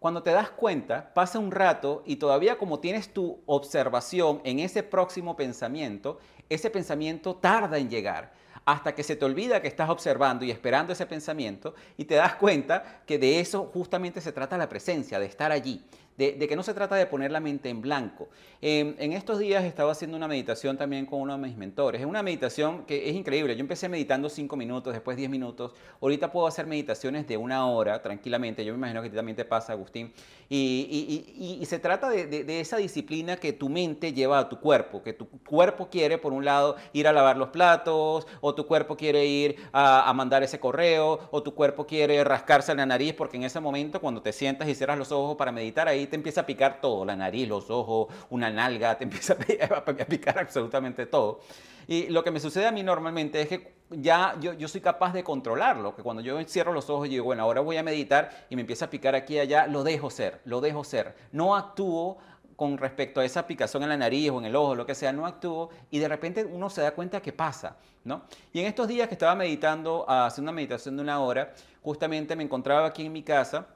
[0.00, 4.82] Cuando te das cuenta, pasa un rato y todavía como tienes tu observación en ese
[4.82, 8.32] próximo pensamiento, ese pensamiento tarda en llegar
[8.64, 12.36] hasta que se te olvida que estás observando y esperando ese pensamiento y te das
[12.36, 15.84] cuenta que de eso justamente se trata la presencia, de estar allí,
[16.28, 18.28] de, que no se trata de poner la mente en blanco.
[18.60, 22.00] en estos días estaba haciendo una meditación también con uno de mis mentores.
[22.00, 23.54] Es una meditación que es increíble.
[23.56, 25.72] Yo empecé meditando 5 minutos, después 10 minutos.
[26.00, 28.64] Ahorita puedo hacer meditaciones de una hora tranquilamente.
[28.64, 30.12] Yo me imagino que a ti también te pasa, Agustín.
[30.48, 35.12] Y, se trata de, de, esa disciplina que tu mente lleva a tu cuerpo, que
[35.12, 39.24] tu cuerpo quiere, por un lado, ir a lavar los platos, o tu cuerpo quiere
[39.24, 43.60] ir a, mandar ese correo, o tu cuerpo quiere rascarse la nariz, porque en ese
[43.60, 46.80] momento cuando te sientas y cierras los ojos para meditar, ahí te empieza a picar
[46.80, 51.40] todo, la nariz, los ojos, una nalga, te empieza a picar absolutamente todo.
[51.86, 55.12] Y lo que me sucede a mí normalmente es que ya yo, yo, soy capaz
[55.12, 58.46] de controlarlo, que cuando yo cierro los ojos y digo, bueno, ahora voy a meditar
[58.48, 61.16] y me empieza a picar aquí y allá, lo dejo ser, lo dejo ser.
[61.32, 62.18] No actúo
[62.54, 65.12] con respecto a esa picazón en la nariz o en el ojo, lo que sea,
[65.12, 68.22] no actúo y de repente uno se da cuenta que pasa, ¿no?
[68.52, 72.44] Y en estos días que estaba meditando, haciendo una meditación de una hora, justamente me
[72.44, 73.66] encontraba aquí en mi casa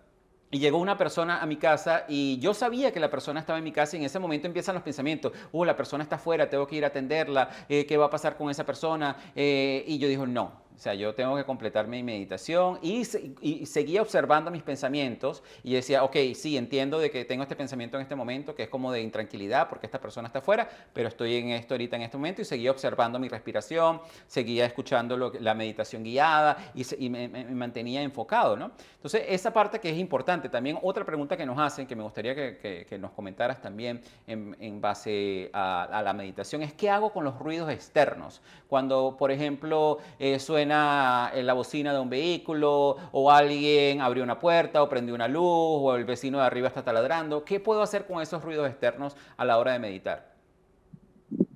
[0.54, 3.64] y llegó una persona a mi casa y yo sabía que la persona estaba en
[3.64, 6.64] mi casa y en ese momento empiezan los pensamientos, oh, la persona está afuera, tengo
[6.64, 9.16] que ir a atenderla, eh, ¿qué va a pasar con esa persona?
[9.34, 14.02] Eh, y yo digo, no, o sea, yo tengo que completar mi meditación y, seguía
[14.02, 18.16] observando mis pensamientos y decía, ok, sí, entiendo de que tengo este pensamiento en este
[18.16, 21.74] momento, que es como de intranquilidad porque esta persona está afuera, pero estoy en esto
[21.74, 27.08] ahorita en este momento y seguía observando mi respiración, seguía escuchando la meditación guiada y,
[27.08, 28.72] me, mantenía enfocado, ¿no?
[28.96, 30.48] Entonces, esa parte que es importante.
[30.48, 35.50] También otra pregunta que nos hacen, que me gustaría que, nos comentaras también en, base
[35.52, 38.40] a, la meditación, es qué hago con los ruidos externos.
[38.68, 44.38] Cuando, por ejemplo, eh, suena en la bocina de un vehículo, o alguien abrió una
[44.38, 47.44] puerta, o prendió una luz, o el vecino de arriba está taladrando.
[47.44, 50.34] ¿Qué puedo hacer con esos ruidos externos a la hora de meditar?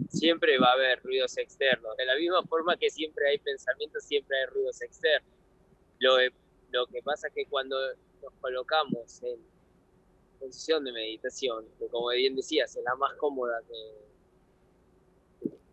[0.09, 1.97] Siempre va a haber ruidos externos.
[1.97, 5.31] De la misma forma que siempre hay pensamientos, siempre hay ruidos externos.
[5.99, 6.17] Lo,
[6.71, 7.77] lo que pasa es que cuando
[8.23, 9.39] nos colocamos en
[10.39, 13.61] posición de meditación, que como bien decías, es la más cómoda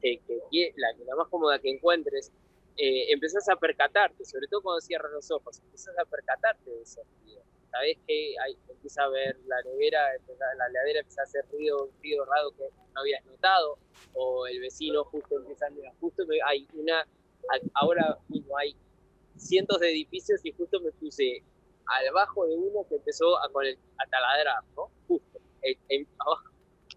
[0.02, 2.32] que, que, la, la, más cómoda que encuentres,
[2.78, 3.14] eh,
[3.52, 7.42] a percatarte, sobre todo cuando cierras los ojos, empezás a percatarte de ese ruido.
[7.72, 10.00] Sabes que hay, empieza a ver la nevera,
[10.58, 13.78] la heladera empieza a hacer ruido, ruido raro que no habías notado,
[14.14, 17.06] o el vecino justo empieza a justo hay una,
[17.74, 18.76] ahora mismo hay
[19.38, 21.44] cientos de edificios y justo me puse
[21.88, 24.90] al bajo de uno que empezó a, con el, a taladrar, ¿no?
[25.08, 25.40] Justo,
[26.20, 26.56] abajo.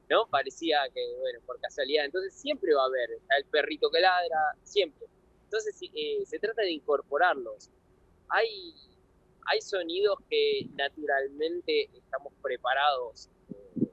[0.08, 0.26] ¿no?
[0.26, 2.04] Parecía que, bueno, por casualidad.
[2.04, 5.06] Entonces siempre va a haber, el perrito que ladra, siempre.
[5.48, 7.70] Entonces eh, se trata de incorporarlos.
[8.28, 8.74] Hay,
[9.46, 13.88] hay sonidos que naturalmente estamos preparados eh,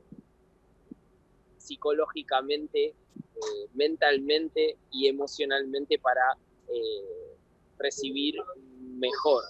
[1.57, 6.37] psicológicamente, eh, mentalmente y emocionalmente para
[7.77, 8.35] recibir
[8.97, 9.43] mejor.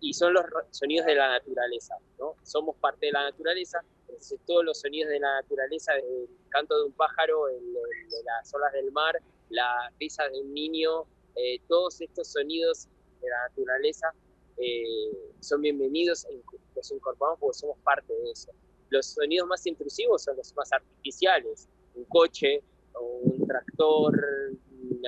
[0.00, 2.34] Y son los sonidos de la naturaleza, ¿no?
[2.42, 6.84] Somos parte de la naturaleza, entonces todos los sonidos de la naturaleza, el canto de
[6.86, 9.16] un pájaro, el, de las olas del mar,
[9.48, 12.88] la risa de un niño, eh, todos estos sonidos
[13.20, 14.12] de la naturaleza
[14.58, 16.42] eh, son bienvenidos, e
[16.74, 18.50] los incorporamos porque somos parte de eso.
[18.90, 22.62] Los sonidos más intrusivos son los más artificiales, un coche,
[23.00, 24.14] un tractor,
[24.70, 25.02] un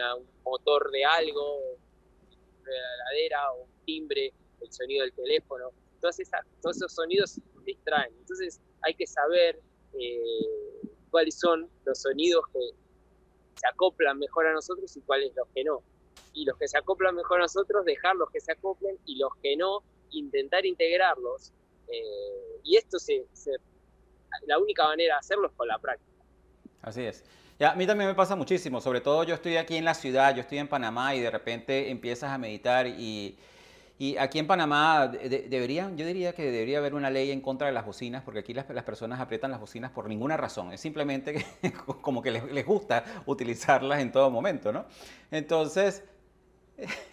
[0.44, 1.60] motor de algo,
[2.64, 5.70] la heladera, un timbre, el sonido del teléfono.
[6.00, 6.18] Todas
[6.62, 8.12] todos esos sonidos distraen.
[8.20, 9.60] Entonces hay que saber
[9.98, 12.60] eh, cuáles son los sonidos que
[13.56, 15.82] se acoplan mejor a nosotros y cuáles los que no
[16.32, 19.56] y los que se acoplan mejor a nosotros, dejarlos que se acoplen y los que
[19.56, 21.52] no, intentar integrarlos.
[21.88, 23.24] Eh, y esto se,
[24.46, 26.10] la única manera de hacerlo es con la práctica.
[26.82, 27.24] Así es.
[27.58, 30.34] Ya, a mí también me pasa muchísimo, sobre todo yo estoy aquí en la ciudad,
[30.34, 33.38] yo estoy en Panamá y de repente empiezas a meditar y,
[33.98, 37.72] y aquí en Panamá deberían, yo diría que debería haber una ley en contra de
[37.72, 41.44] las bocinas, porque aquí las, personas aprietan las bocinas por ninguna razón, es simplemente
[42.02, 44.86] como que les, les gusta utilizarlas en todo momento, ¿no?
[45.30, 46.02] Entonces,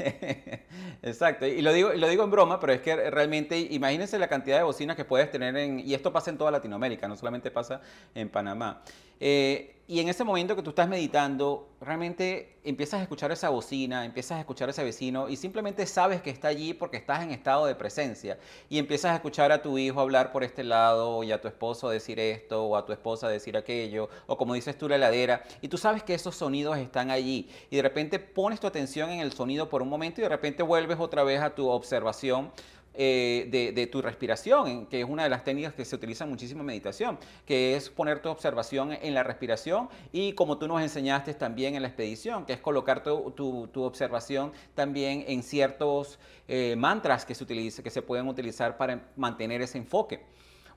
[1.03, 4.57] Exacto, y lo digo, lo digo en broma, pero es que realmente imagínense la cantidad
[4.57, 7.81] de bocinas que puedes tener en, y esto pasa en toda Latinoamérica, no solamente pasa
[8.15, 8.81] en Panamá.
[9.23, 14.05] Eh, y en ese momento que tú estás meditando, realmente empiezas a escuchar esa bocina,
[14.05, 17.65] empiezas a escuchar ese vecino y simplemente sabes que está allí porque estás en estado
[17.65, 18.39] de presencia.
[18.69, 21.89] Y empiezas a escuchar a tu hijo hablar por este lado y a tu esposo
[21.89, 25.43] decir esto o a tu esposa decir aquello o como dices tú la heladera.
[25.61, 27.49] Y tú sabes que esos sonidos están allí.
[27.69, 30.63] Y de repente pones tu atención en el sonido por un momento y de repente
[30.63, 32.51] vuelves otra vez a tu observación
[32.93, 36.65] eh, de, tu respiración, que es una de las técnicas que se utiliza muchísimo en
[36.65, 41.75] meditación, que es poner tu observación en la respiración y como tú nos enseñaste también
[41.75, 47.45] en la expedición, que es colocar tu, observación también en ciertos eh, mantras que se,
[47.45, 50.25] utiliza, que se pueden utilizar para mantener ese enfoque.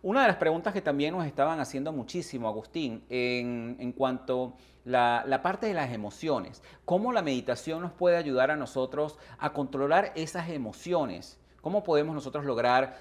[0.01, 4.55] Una de las preguntas que también nos estaban haciendo muchísimo, Agustín, en, cuanto
[4.87, 9.53] a la parte de las emociones, cómo la meditación nos puede ayudar a nosotros a
[9.53, 13.01] controlar esas emociones ¿Cómo podemos nosotros lograr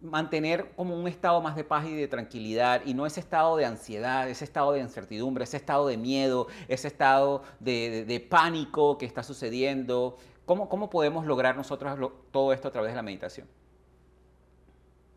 [0.00, 3.66] mantener como un estado más de paz y de tranquilidad y no ese estado de
[3.66, 9.22] ansiedad, ese estado de incertidumbre, ese estado de miedo, ese estado de, pánico que está
[9.22, 10.16] sucediendo.
[10.46, 13.46] ¿Cómo, ¿Cómo, podemos lograr nosotros todo esto a través de la meditación?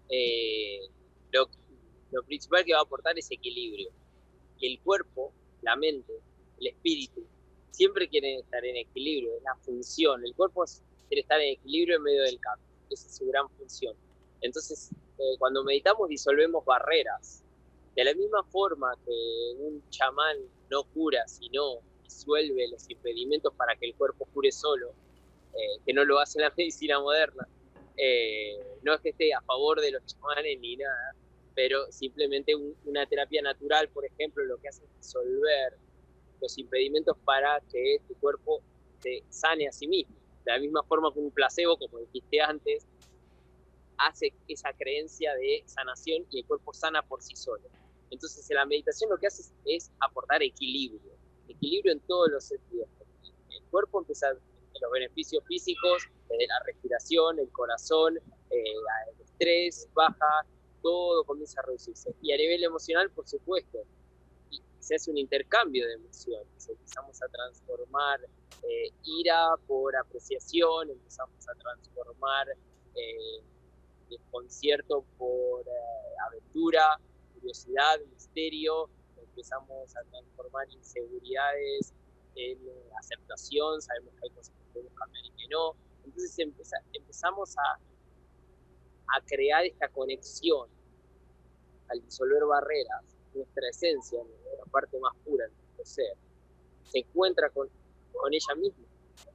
[0.09, 0.81] Eh,
[1.31, 1.47] lo,
[2.11, 3.89] lo principal que va a aportar es equilibrio.
[4.59, 6.11] El cuerpo, la mente,
[6.59, 7.23] el espíritu,
[7.71, 10.25] siempre quieren estar en equilibrio, es la función.
[10.25, 10.65] El cuerpo
[11.17, 13.95] estar en equilibrio en medio del cambio, esa es su gran función.
[14.41, 17.43] Entonces, eh, cuando meditamos disolvemos barreras.
[17.95, 20.37] De la misma forma que un chamán
[20.69, 24.93] no cura, sino disuelve los impedimentos para que el cuerpo cure solo,
[25.53, 27.47] eh, que no lo hace la medicina moderna.
[27.97, 31.15] Eh, no es que esté a favor de los chamanes ni nada,
[31.53, 32.53] pero simplemente
[32.85, 35.77] una terapia natural, por ejemplo, lo que hace es disolver
[36.39, 38.61] los impedimentos para que tu cuerpo
[38.99, 40.15] se sane a sí mismo.
[40.49, 42.87] De la misma forma que un placebo, como dijiste antes,
[43.99, 47.69] hace esa creencia de sanación y el cuerpo sana por sí solo.
[48.09, 51.11] Entonces, en la meditación lo que hace es, aportar equilibrio,
[51.47, 52.89] equilibrio en todos los sentidos.
[53.51, 54.39] El cuerpo empieza en
[54.81, 58.73] los beneficios físicos, desde la respiración, el corazón, eh,
[59.13, 60.47] el estrés baja,
[60.81, 62.15] todo comienza a reducirse.
[62.23, 63.83] Y a nivel emocional, por supuesto,
[64.79, 68.19] se hace un intercambio de emociones, empezamos a transformar
[68.63, 72.47] eh, ira por apreciación, empezamos a transformar
[72.95, 73.43] eh,
[74.09, 76.99] desconcierto por eh, aventura,
[77.33, 81.93] curiosidad, misterio, empezamos a transformar inseguridades
[82.35, 82.59] en
[82.97, 85.75] aceptación, sabemos que hay cosas que podemos cambiar y que no.
[86.05, 86.37] Entonces
[86.93, 87.79] empezamos a,
[89.15, 90.69] a crear esta conexión
[91.89, 96.17] al disolver barreras, nuestra esencia, nuestra parte más pura, nuestro ser,
[96.83, 97.69] se encuentra con,
[98.13, 98.85] con ella misma,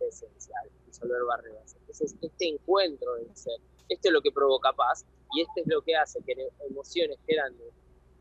[0.01, 1.75] esencial, disolver barreras.
[1.81, 5.83] Entonces, este encuentro del ser esto es lo que provoca paz y esto es lo
[5.83, 6.35] que hace que
[6.69, 7.71] emociones que eran de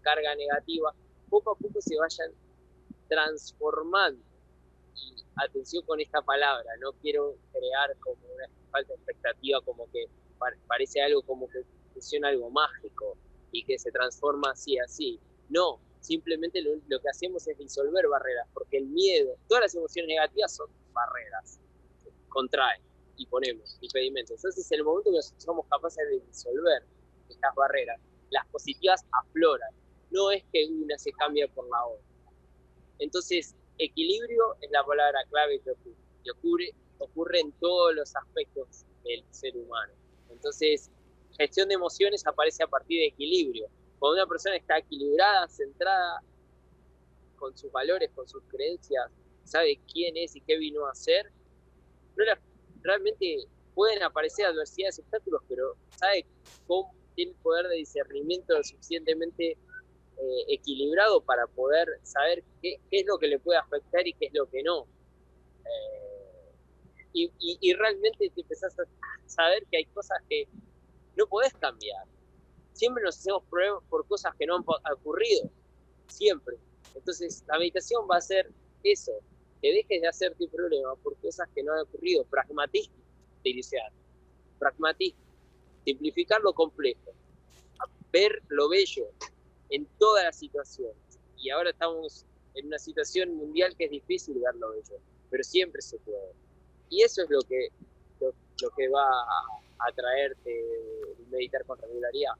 [0.01, 0.93] carga negativa
[1.29, 2.31] poco a poco se vayan
[3.07, 4.23] transformando.
[4.95, 10.05] Y atención con esta palabra, no quiero crear como una falta de expectativa, como que
[10.67, 11.63] parece algo como que
[11.93, 13.17] funciona algo mágico
[13.51, 15.19] y que se transforma así, así.
[15.49, 20.09] No, simplemente lo, lo, que hacemos es disolver barreras, porque el miedo, todas las emociones
[20.09, 21.59] negativas son barreras,
[22.29, 22.81] contraen
[23.17, 24.35] y ponemos impedimentos.
[24.37, 26.83] Entonces, en el momento que somos capaces de disolver
[27.29, 29.69] estas barreras, las positivas afloran.
[30.11, 32.05] No es que una se cambie por la otra.
[32.99, 38.85] Entonces, equilibrio es la palabra clave que ocurre, y ocurre, ocurre en todos los aspectos
[39.03, 39.93] del ser humano.
[40.29, 40.91] Entonces,
[41.37, 43.67] gestión de emociones aparece a partir de equilibrio.
[44.03, 46.21] Cuando una persona está equilibrada, centrada
[47.37, 49.09] con sus valores, con sus creencias,
[49.45, 51.31] sabe quién es y qué vino a hacer,
[52.81, 56.25] realmente pueden aparecer adversidades y obstáculos, pero sabe
[56.67, 63.17] cómo tiene el poder de discernimiento suficientemente eh, equilibrado para poder saber qué, es lo
[63.17, 64.85] que le puede afectar y qué es lo que no.
[65.63, 66.51] Eh,
[67.13, 68.83] y, y, realmente te empezás a
[69.27, 70.45] saber que hay cosas que
[71.15, 72.05] no podés cambiar.
[72.73, 75.49] Siempre nos hacemos problemas por cosas que no han ocurrido.
[76.07, 76.57] Siempre.
[76.95, 78.51] Entonces, la meditación va a ser
[78.83, 79.13] eso,
[79.61, 82.25] que dejes de hacerte problema por cosas que no han ocurrido.
[82.25, 83.03] Pragmatismo
[83.49, 83.91] iniciar.
[84.59, 85.21] Pragmatismo.
[85.85, 87.11] Simplificar lo complejo.
[88.11, 89.07] Ver lo bello
[89.69, 90.95] en todas las situaciones.
[91.37, 95.81] Y ahora estamos en una situación mundial que es difícil ver lo bello, pero siempre
[95.81, 96.33] se puede.
[96.89, 97.69] Y eso es lo que,
[98.19, 100.63] lo, que va a, a traerte
[101.31, 102.33] meditar con regularidad.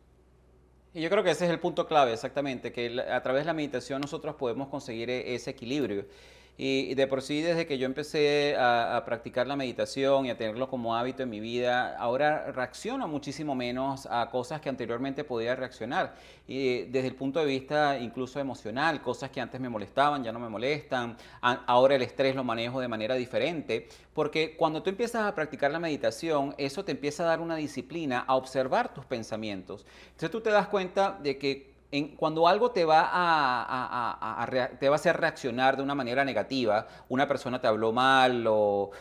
[0.93, 3.53] Y yo creo que ese es el punto clave, exactamente, que a través de la
[3.53, 6.05] meditación nosotros podemos conseguir e, ese equilibrio.
[6.55, 10.69] Y de por sí, desde que yo empecé a, practicar la meditación y a tenerlo
[10.69, 16.13] como hábito en mi vida, ahora reacciono muchísimo menos a cosas que anteriormente podía reaccionar.
[16.47, 20.39] Y desde el punto de vista incluso emocional, cosas que antes me molestaban ya no
[20.39, 21.17] me molestan.
[21.41, 23.87] ahora el estrés lo manejo de manera diferente.
[24.13, 28.19] Porque cuando tú empiezas a practicar la meditación, eso te empieza a dar una disciplina
[28.27, 29.85] a observar tus pensamientos.
[30.05, 31.72] Entonces tú te das cuenta de que
[32.17, 34.47] cuando algo te va a,
[34.79, 38.91] te va a hacer reaccionar de una manera negativa, una persona te habló mal o,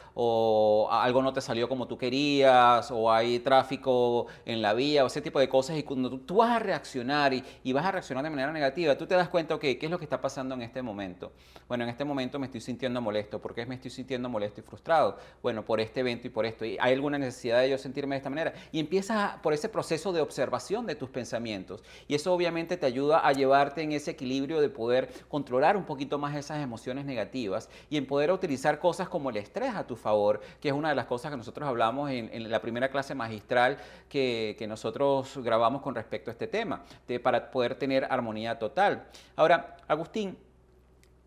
[0.91, 5.23] algo no te salió como tú querías o hay tráfico en la vía o ese
[5.23, 8.53] tipo de cosas y cuando tú, vas a reaccionar y, vas a reaccionar de manera
[8.53, 11.33] negativa, tú te das cuenta, ok, ¿qué es lo que está pasando en este momento?
[11.69, 13.41] Bueno, en este momento me estoy sintiendo molesto.
[13.41, 15.17] ¿Por qué me estoy sintiendo molesto y frustrado?
[15.43, 16.67] Bueno, por este evento y por esto.
[16.67, 18.53] ¿Y ¿Hay alguna necesidad de yo sentirme de esta manera?
[18.73, 21.83] Y empiezas por ese proceso de observación de tus pensamientos.
[22.09, 26.19] Y eso obviamente te ayuda a llevarte en ese equilibrio de poder controlar un poquito
[26.19, 30.41] más esas emociones negativas y en poder utilizar cosas como el estrés a tu favor,
[30.61, 33.79] que es una de las cosas que nosotros hablamos en, la primera clase magistral
[34.09, 36.83] que, nosotros grabamos con respecto a este tema,
[37.23, 39.07] para poder tener armonía total.
[39.37, 40.37] Ahora, Agustín,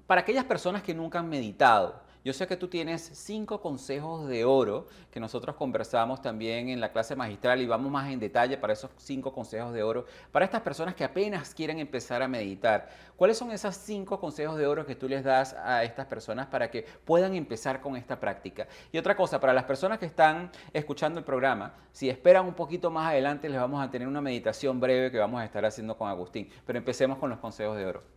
[0.08, 4.46] para aquellas personas que nunca han meditado, yo sé que tú tienes cinco consejos de
[4.46, 8.74] oro que nosotros conversamos también en la clase magistral y vamos más en detalle para
[8.74, 12.90] esos cinco consejos de oro para estas personas que apenas quieren empezar a meditar.
[13.16, 16.72] ¿Cuáles son esos cinco consejos de oro que tú les das a estas personas para
[16.72, 18.68] que puedan empezar con esta práctica?
[18.92, 22.90] Y otra cosa, para las personas que están escuchando el programa, si esperan un poquito
[22.90, 26.10] más adelante les vamos a tener una meditación breve que vamos a estar haciendo con
[26.10, 26.50] Agustín.
[26.66, 28.15] Pero empecemos con los consejos de oro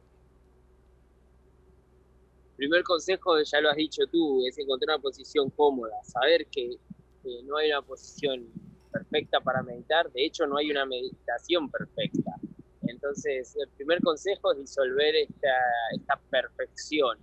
[2.59, 6.77] primer consejo, ya lo has dicho tú, es encontrar una posición cómoda, saber que,
[7.45, 8.47] no hay una posición
[8.91, 12.33] perfecta para meditar, de hecho no hay una meditación perfecta.
[12.83, 15.55] Entonces, el primer consejo es disolver esta,
[15.95, 17.19] esta perfección.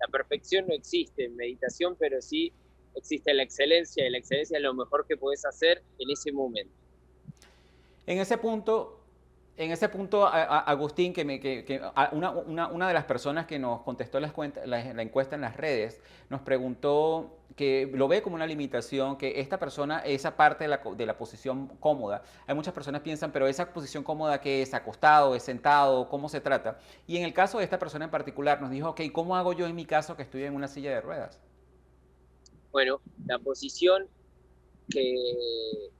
[0.00, 2.52] La perfección no existe en meditación, pero sí
[2.94, 6.74] existe la excelencia, y la excelencia es lo mejor que puedes hacer en ese momento.
[8.06, 8.99] En ese punto,
[9.60, 11.82] en ese punto, Agustín, que, me, que,
[12.12, 14.32] una, de las personas que nos contestó la,
[14.64, 16.00] la, encuesta en las redes,
[16.30, 20.80] nos preguntó que lo ve como una limitación, que esta persona, esa parte de la,
[20.96, 25.34] de la posición cómoda, hay muchas personas piensan, pero esa posición cómoda que es acostado,
[25.34, 26.78] es sentado, ¿cómo se trata?
[27.06, 29.66] Y en el caso de esta persona en particular, nos dijo, ok, ¿cómo hago yo
[29.66, 31.38] en mi caso que estoy en una silla de ruedas?
[32.72, 34.08] Bueno, la posición
[34.88, 35.14] que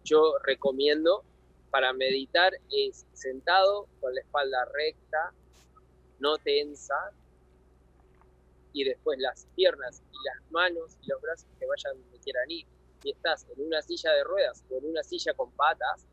[0.03, 1.25] yo recomiendo
[1.71, 5.33] para meditar es sentado con la espalda recta,
[6.19, 7.13] no tensa,
[8.73, 12.67] y después las piernas y las manos y los brazos que vayan donde quieran ir.
[13.03, 16.07] Si estás en una silla de ruedas o en una silla con patas,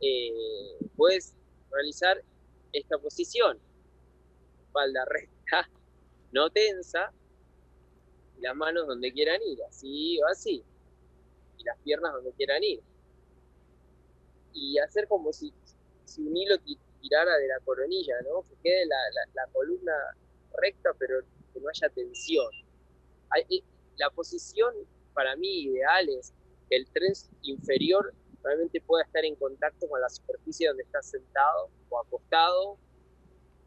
[0.00, 1.34] eh, puedes
[1.70, 2.22] realizar
[2.72, 3.58] esta posición.
[4.60, 5.68] Espalda recta,
[6.32, 7.12] no tensa,
[8.38, 10.62] las manos donde quieran ir, así o así.
[11.58, 12.80] Y las piernas donde quieran ir
[14.52, 15.52] y hacer como si,
[16.04, 16.56] si un hilo
[17.00, 18.42] tirara de la coronilla, ¿no?
[18.42, 18.96] Que quede la,
[19.34, 19.92] la, columna
[20.54, 21.20] recta, pero
[21.52, 22.50] que no haya tensión.
[23.96, 24.74] la posición
[25.14, 26.32] para mí ideal es
[26.68, 31.70] que el tren inferior realmente pueda estar en contacto con la superficie donde estás sentado
[31.88, 32.78] o acostado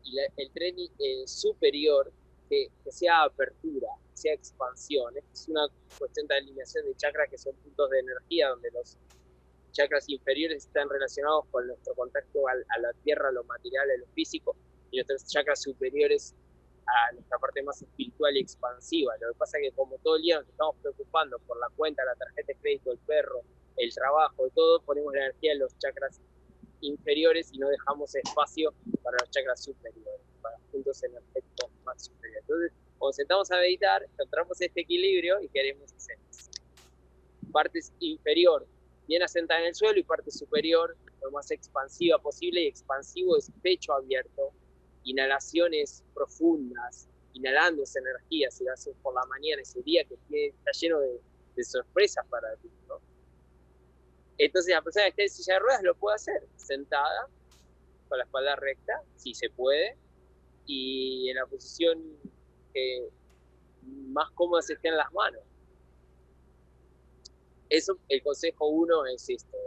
[0.04, 2.12] y el tren eh, superior
[2.50, 5.14] que, que, sea apertura, que sea expansión.
[5.34, 5.68] es una
[5.98, 8.98] cuestión de alineación de chakras que son puntos de energía donde los
[9.72, 14.06] chakras inferiores están relacionados con nuestro contacto a, la tierra, a lo material, a lo
[14.14, 14.56] físico,
[14.92, 16.36] y nuestros chakras superiores
[16.86, 19.14] a nuestra parte más espiritual y expansiva.
[19.22, 22.04] Lo que pasa es que como todo el día nos estamos preocupando por la cuenta,
[22.04, 23.42] la tarjeta de crédito, el perro,
[23.78, 26.20] el trabajo, todo, ponemos la energía en los chakras
[26.82, 32.42] inferiores y no dejamos espacio para los chakras superiores, para puntos energéticos más superiores.
[32.42, 36.18] Entonces, cuando sentamos a meditar, encontramos este equilibrio y queremos hacer
[37.52, 38.66] partes inferior
[39.08, 43.52] bien asentada en el suelo y parte superior lo más expansiva posible y expansivo es
[43.62, 44.52] pecho abierto,
[45.04, 50.16] inhalaciones profundas, inhalando esa energía, si lo haces por la mañana, ese día que
[50.48, 51.20] está lleno de,
[51.64, 52.72] sorpresas para ti.
[54.40, 57.28] Entonces la persona que esté en silla de ruedas lo puede hacer sentada,
[58.10, 59.96] con la espalda recta, si se puede,
[60.66, 62.02] y en la posición
[62.74, 63.10] que
[63.84, 65.42] más cómoda se estén las manos
[67.72, 69.58] eso, el consejo uno es esto.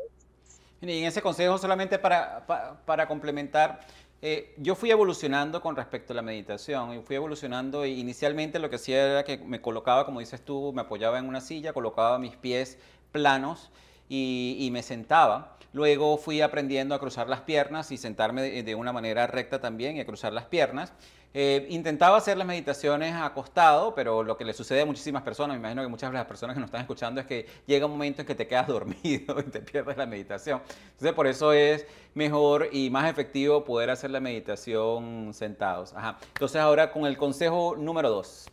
[0.80, 2.46] Y en ese consejo, solamente para,
[2.84, 3.80] para, complementar,
[4.20, 6.94] eh, yo fui evolucionando con respecto a la meditación.
[6.94, 7.86] Y fui evolucionando.
[7.86, 11.26] Y inicialmente lo que hacía era que me colocaba, como dices tú, me apoyaba en
[11.26, 12.78] una silla, colocaba mis pies
[13.12, 13.70] planos
[14.08, 15.56] y, y me sentaba.
[15.72, 19.96] Luego fui aprendiendo a cruzar las piernas y sentarme de, de una manera recta también
[19.96, 20.92] y a cruzar las piernas.
[21.36, 25.58] Eh, intentaba hacer las meditaciones acostado, pero lo que le sucede a muchísimas personas, me
[25.58, 28.20] imagino que muchas de las personas que nos están escuchando es que llega un momento
[28.22, 30.62] en que te quedas dormido y te pierdes la meditación.
[30.92, 35.92] Entonces por eso es mejor y más efectivo poder hacer la meditación sentados.
[36.34, 38.46] Entonces ahora con el consejo número dos.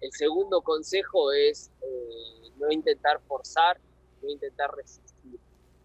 [0.00, 3.78] El segundo consejo es eh, no intentar forzar,
[4.22, 5.38] no intentar resistir,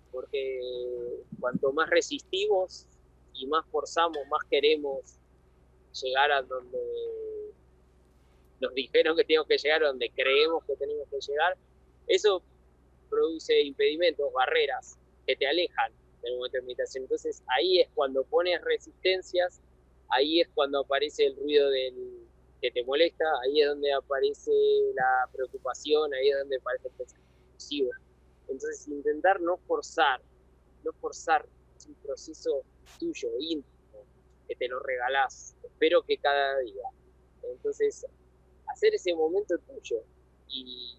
[0.09, 0.61] porque
[1.37, 2.87] cuanto más resistimos,
[3.37, 5.17] y más forzamos, más queremos
[6.01, 6.79] llegar a donde
[8.59, 11.57] nos dijeron que tenemos que llegar, donde creemos que tenemos que llegar,
[12.07, 12.41] eso
[13.09, 17.03] produce impedimentos, barreras que te alejan del momento de meditación.
[17.03, 19.61] Entonces ahí es cuando pones resistencias,
[20.09, 21.69] ahí es cuando aparece el ruido
[22.61, 24.51] que te molesta, ahí es donde aparece
[24.95, 27.95] la preocupación, ahí es donde aparece el pensamiento
[28.47, 30.21] Entonces intentar no forzar,
[30.83, 31.45] no forzar
[31.87, 32.63] un proceso
[32.99, 34.05] tuyo, íntimo,
[34.47, 35.55] que te lo regalás.
[35.63, 36.83] Espero que cada día.
[37.43, 38.05] Entonces,
[38.67, 40.03] hacer ese momento tuyo
[40.47, 40.97] y,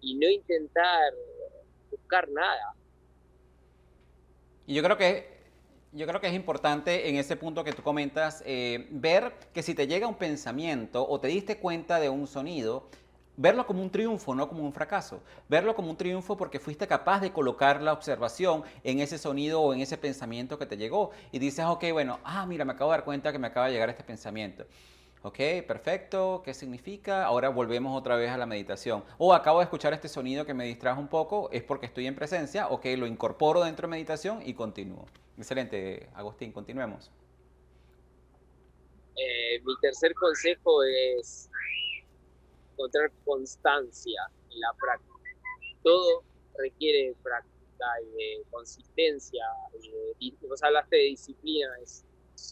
[0.00, 1.12] y no intentar
[1.90, 2.74] buscar nada.
[4.66, 5.40] Y yo creo que
[5.92, 9.74] yo creo que es importante en ese punto que tú comentas eh, ver que si
[9.74, 12.88] te llega un pensamiento o te diste cuenta de un sonido,
[13.40, 15.22] verlo como un triunfo, no como un fracaso.
[15.48, 19.72] Verlo como un triunfo porque fuiste capaz de colocar la observación en ese sonido o
[19.72, 21.10] en ese pensamiento que te llegó.
[21.32, 23.72] Y dices, ok, bueno, ah, mira, me acabo de dar cuenta que me acaba de
[23.72, 24.66] llegar este pensamiento.
[25.22, 26.42] Ok, perfecto.
[26.44, 27.24] ¿Qué significa?
[27.24, 29.04] Ahora volvemos otra vez a la meditación.
[29.16, 32.14] O acabo de escuchar este sonido que me distrajo un poco, es porque estoy en
[32.14, 32.68] presencia.
[32.68, 35.06] Ok, lo incorporo dentro de meditación y continúo.
[35.38, 37.10] Excelente, Agustín, continuemos.
[39.16, 41.50] Eh, mi tercer consejo es
[42.80, 44.20] encontrar constancia
[44.50, 45.14] en la práctica.
[45.82, 46.22] Todo
[46.56, 49.44] requiere práctica y de consistencia.
[50.18, 52.04] Y de, vos hablaste de disciplina, es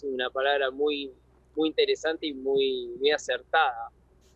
[0.03, 1.13] una palabra muy
[1.59, 3.91] muy interesante y muy, muy acertada.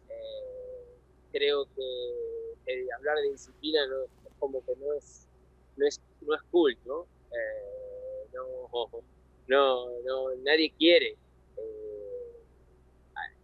[0.08, 0.98] Eh,
[1.30, 5.28] creo que hablar de disciplina no, es como que no es,
[5.76, 7.06] no es, no es cool, ¿no?
[7.30, 8.28] Eh,
[9.48, 11.16] no, no, nadie quiere
[11.56, 12.42] eh,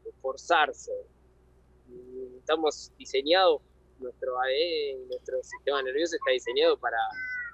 [0.06, 0.92] esforzarse.
[2.48, 3.60] Estamos diseñados,
[3.98, 6.96] nuestro ADN, nuestro sistema nervioso está diseñado para,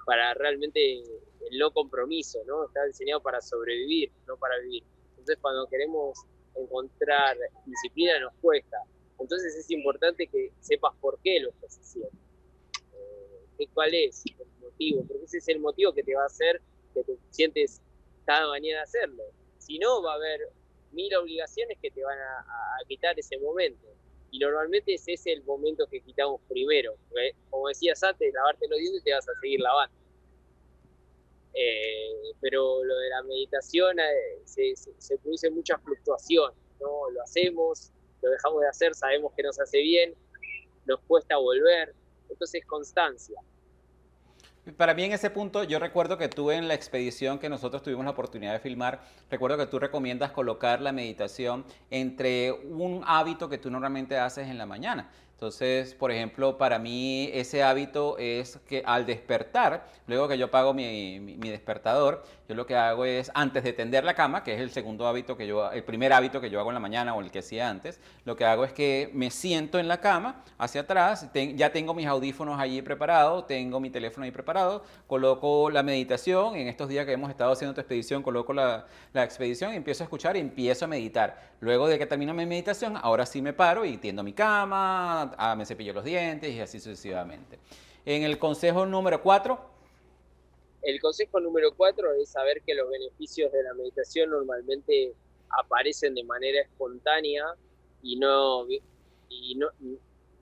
[0.06, 2.66] para realmente el no compromiso, ¿no?
[2.66, 4.84] Está diseñado para sobrevivir, no para vivir.
[5.10, 6.16] Entonces cuando queremos
[6.54, 7.36] encontrar
[7.66, 8.76] disciplina nos cuesta.
[9.18, 12.16] Entonces es importante que sepas por qué lo estás haciendo.
[13.58, 15.04] Eh, ¿Cuál es el motivo?
[15.08, 16.62] Porque ese es el motivo que te va a hacer
[16.94, 17.82] que te sientes
[18.24, 19.24] cada mañana hacerlo.
[19.58, 20.52] Si no, va a haber
[20.92, 22.46] mil obligaciones que te van a,
[22.86, 23.88] quitar ese momento.
[24.34, 26.96] Y normalmente ese es el momento que quitamos primero.
[27.50, 29.94] Como decías antes, lavarte los dientes te vas a seguir lavando.
[31.54, 37.10] Eh, pero lo de la meditación eh, se, se, produce mucha fluctuación, ¿no?
[37.10, 40.16] Lo hacemos, lo dejamos de hacer, sabemos que nos hace bien,
[40.84, 41.94] nos cuesta volver,
[42.28, 43.40] entonces constancia.
[44.78, 48.06] Para mí en ese punto, yo recuerdo que tú en la expedición que nosotros tuvimos
[48.06, 53.58] la oportunidad de filmar, recuerdo que tú recomiendas colocar la meditación entre un hábito que
[53.58, 55.10] tú normalmente haces en la mañana.
[55.34, 60.72] Entonces, por ejemplo, para mí ese hábito es que al despertar, luego que yo pago
[60.72, 64.60] mi, mi, despertador, yo lo que hago es, antes de tender la cama, que es
[64.60, 67.20] el segundo hábito que yo, el primer hábito que yo hago en la mañana o
[67.20, 70.82] el que hacía antes, lo que hago es que me siento en la cama, hacia
[70.82, 76.54] atrás, ya tengo mis audífonos allí preparados, tengo mi teléfono ahí preparado, coloco la meditación,
[76.54, 80.04] en estos días que hemos estado haciendo tu expedición, coloco la, la expedición y empiezo
[80.04, 81.54] a escuchar y empiezo a meditar.
[81.60, 85.54] Luego de que termino mi meditación, ahora sí me paro y tiendo mi cama, ah,
[85.56, 87.58] me cepillo los dientes y así sucesivamente.
[88.04, 89.70] En el consejo número cuatro.
[90.82, 95.14] El consejo número cuatro es saber que los beneficios de la meditación normalmente
[95.48, 97.44] aparecen de manera espontánea
[98.02, 98.66] y no,
[99.28, 99.68] y no,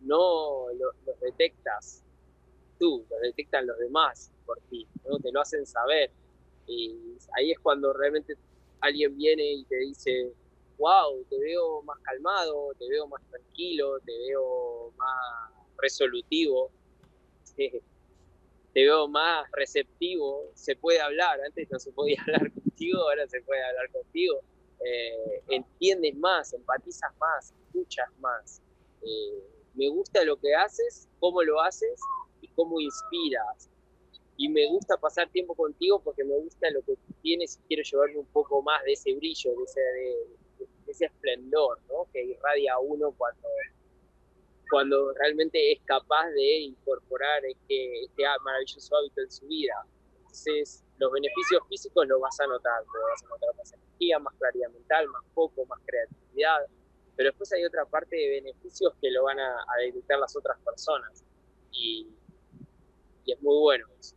[0.01, 2.03] no los detectas
[2.79, 4.87] tú, los detectan los demás por ti,
[5.23, 6.11] te lo hacen saber.
[6.67, 6.97] Y
[7.37, 8.35] ahí es cuando realmente
[8.81, 10.33] alguien viene y te dice,
[10.83, 16.73] wow, te veo más calmado, te veo más tranquilo, te veo más resolutivo,
[17.55, 17.71] te
[18.75, 23.63] veo más receptivo, se puede hablar, antes no se podía hablar contigo, ahora se puede
[23.63, 24.41] hablar contigo,
[24.85, 28.61] eh, entiendes más, empatizas más, escuchas más.
[29.03, 29.41] Eh,
[29.75, 32.01] me gusta lo que haces, cómo lo haces
[32.41, 33.71] y cómo inspiras.
[34.37, 38.19] Y me gusta pasar tiempo contigo porque me gusta lo que tienes y quiero llevarme
[38.19, 39.81] un poco más de ese brillo, de ese,
[40.93, 42.07] ese esplendor ¿no?
[42.13, 43.49] que irradia uno cuando,
[44.71, 49.75] cuando realmente es capaz de incorporar este, este maravilloso hábito en su vida.
[50.19, 54.71] Entonces, los beneficios físicos los vas a notar, vas a notar más energía, más claridad
[54.71, 56.67] mental, más foco, más creatividad,
[57.17, 61.25] pero después hay otra parte de beneficios que lo van a, a las otras personas
[61.71, 62.09] y,
[63.25, 64.17] y es muy bueno eso.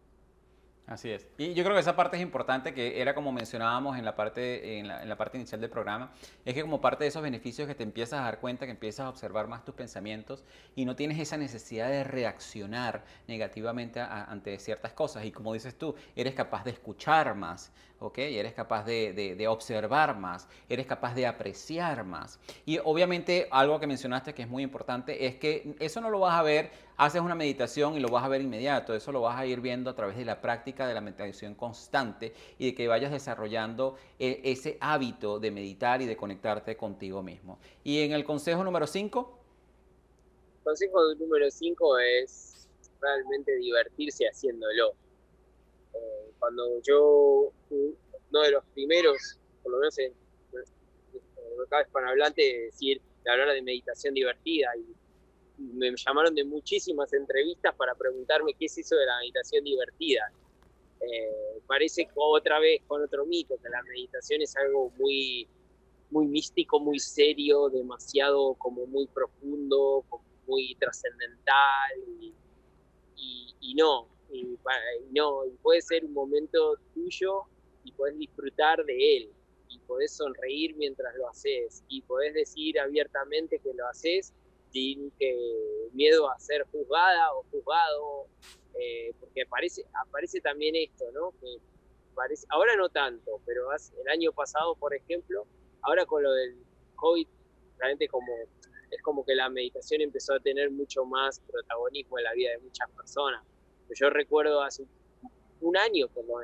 [0.88, 1.27] Así es.
[1.39, 4.77] Y yo creo que esa parte es importante, que era como mencionábamos en la, parte,
[4.77, 6.11] en la, parte inicial del programa,
[6.45, 9.07] es que como parte de esos beneficios que te empiezas a dar cuenta, que empiezas
[9.07, 10.43] a observar más tus pensamientos
[10.75, 15.25] y no tienes esa necesidad de reaccionar negativamente ante ciertas cosas.
[15.25, 18.18] Y como dices tú, eres capaz de escuchar más, ¿ok?
[18.20, 22.39] Eres capaz de, de, observar más, eres capaz de apreciar más.
[22.66, 26.36] Y obviamente algo que mencionaste que es muy importante es que eso no lo vas
[26.36, 29.46] a ver, haces una meditación y lo vas a ver inmediato, eso lo vas a
[29.46, 33.12] ir viendo a través de la práctica de la meditación constante y de que vayas
[33.12, 37.60] desarrollando eh, ese hábito de meditar y de conectarte contigo mismo.
[37.84, 39.39] Y en el consejo número 5.
[40.64, 42.68] Consejo número 5 es
[43.00, 44.96] realmente divertirse haciéndolo
[45.96, 50.14] Eh, cuando yo, uno de los primeros, por lo menos en,
[51.70, 54.93] cada hispanohablante, decir, de hablar de meditación divertida y
[55.58, 60.32] me llamaron de muchísimas entrevistas para preguntarme qué es eso de la meditación divertida.
[61.00, 65.48] Eh, parece otra vez con otro mito, que la meditación es algo muy,
[66.10, 70.04] muy místico, muy serio, demasiado como muy profundo,
[70.48, 72.34] muy trascendental y,
[73.76, 74.57] no, y,
[75.11, 77.43] no, puede ser un momento tuyo
[77.83, 79.29] y puedes disfrutar de él
[79.69, 84.33] y podés sonreír mientras lo haces y podés decir abiertamente que lo haces
[84.71, 85.33] sin que
[85.93, 88.27] miedo a ser juzgada o juzgado,
[88.79, 91.31] eh, porque aparece, aparece también esto, ¿no?
[91.39, 91.57] Que
[92.13, 95.45] parece, ahora no tanto, pero el año pasado, por ejemplo,
[95.81, 96.57] ahora con lo del
[96.95, 97.27] COVID,
[97.77, 98.33] realmente como,
[98.91, 102.57] es como que la meditación empezó a tener mucho más protagonismo en la vida de
[102.59, 103.45] muchas personas.
[103.93, 104.83] Yo recuerdo hace
[105.61, 106.39] un año como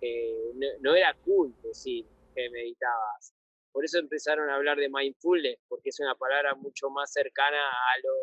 [0.00, 3.34] que no, era cool decir que meditabas
[3.74, 7.98] por eso empezaron a hablar de mindfulness, porque es una palabra mucho más cercana a
[8.04, 8.14] lo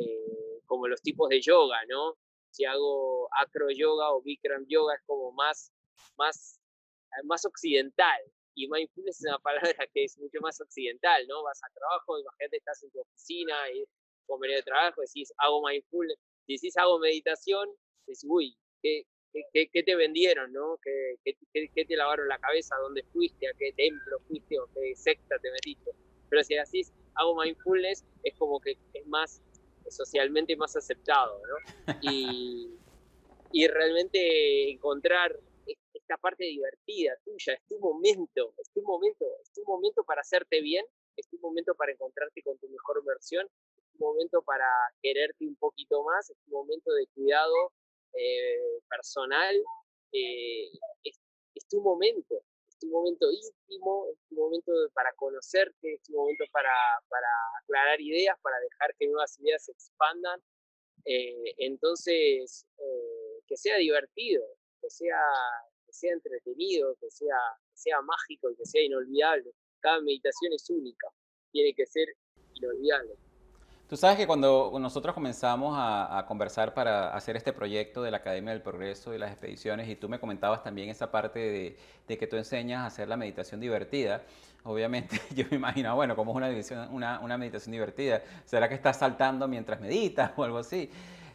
[0.00, 2.16] eh, como los tipos de yoga, ¿no?
[2.50, 5.72] Si hago acro yoga o bikram yoga es como más,
[6.18, 6.60] más,
[7.22, 8.20] más occidental.
[8.56, 11.44] Y mindfulness es una palabra que es mucho más occidental, ¿no?
[11.44, 13.84] Vas a trabajo, imagínate, estás en tu oficina, y
[14.26, 17.68] comer de trabajo, decís, hago mindfulness, decís, hago meditación,
[18.06, 19.06] decís, uy, qué,
[19.52, 20.78] ¿Qué, te vendieron, no?
[20.82, 22.76] ¿Qué, ¿Qué, te lavaron la cabeza?
[22.76, 23.48] ¿Dónde fuiste?
[23.48, 24.58] ¿A qué templo fuiste?
[24.58, 25.90] ¿O qué secta te metiste?
[26.28, 26.82] Pero si así
[27.14, 29.42] hago mindfulness, es como que es más
[29.88, 31.94] socialmente más aceptado, ¿no?
[32.02, 32.74] Y,
[33.52, 35.38] y realmente encontrar
[35.94, 40.60] esta parte divertida tuya, es tu momento, es tu momento, es tu momento para hacerte
[40.60, 40.84] bien,
[41.16, 43.71] es tu momento para encontrarte con tu mejor versión, es
[44.02, 44.66] momento para
[45.00, 47.72] quererte un poquito más, es tu momento de cuidado
[48.14, 49.56] eh, personal,
[50.12, 50.70] eh,
[51.04, 56.44] es, tu momento, es tu momento íntimo, es tu momento para conocerte, es tu momento
[56.52, 56.74] para,
[57.08, 57.28] para
[57.62, 60.42] aclarar ideas, para dejar que nuevas ideas se expandan.
[61.04, 62.66] Eh, entonces,
[63.46, 64.44] que sea divertido,
[64.80, 65.20] que sea,
[65.86, 67.38] que sea entretenido, que sea,
[67.70, 69.52] que sea mágico y que sea inolvidable.
[69.80, 71.08] Cada meditación es única,
[71.50, 72.08] tiene que ser
[72.54, 73.16] inolvidable.
[73.92, 78.54] Tú sabes que cuando nosotros comenzamos a, conversar para hacer este proyecto de la Academia
[78.54, 81.76] del Progreso y las expediciones, y tú me comentabas también esa parte
[82.06, 84.22] de, que tú enseñas a hacer la meditación divertida,
[84.64, 88.22] obviamente yo me imagino, bueno, ¿cómo es una, una, una meditación divertida?
[88.46, 90.88] ¿Será que estás saltando mientras meditas o algo así?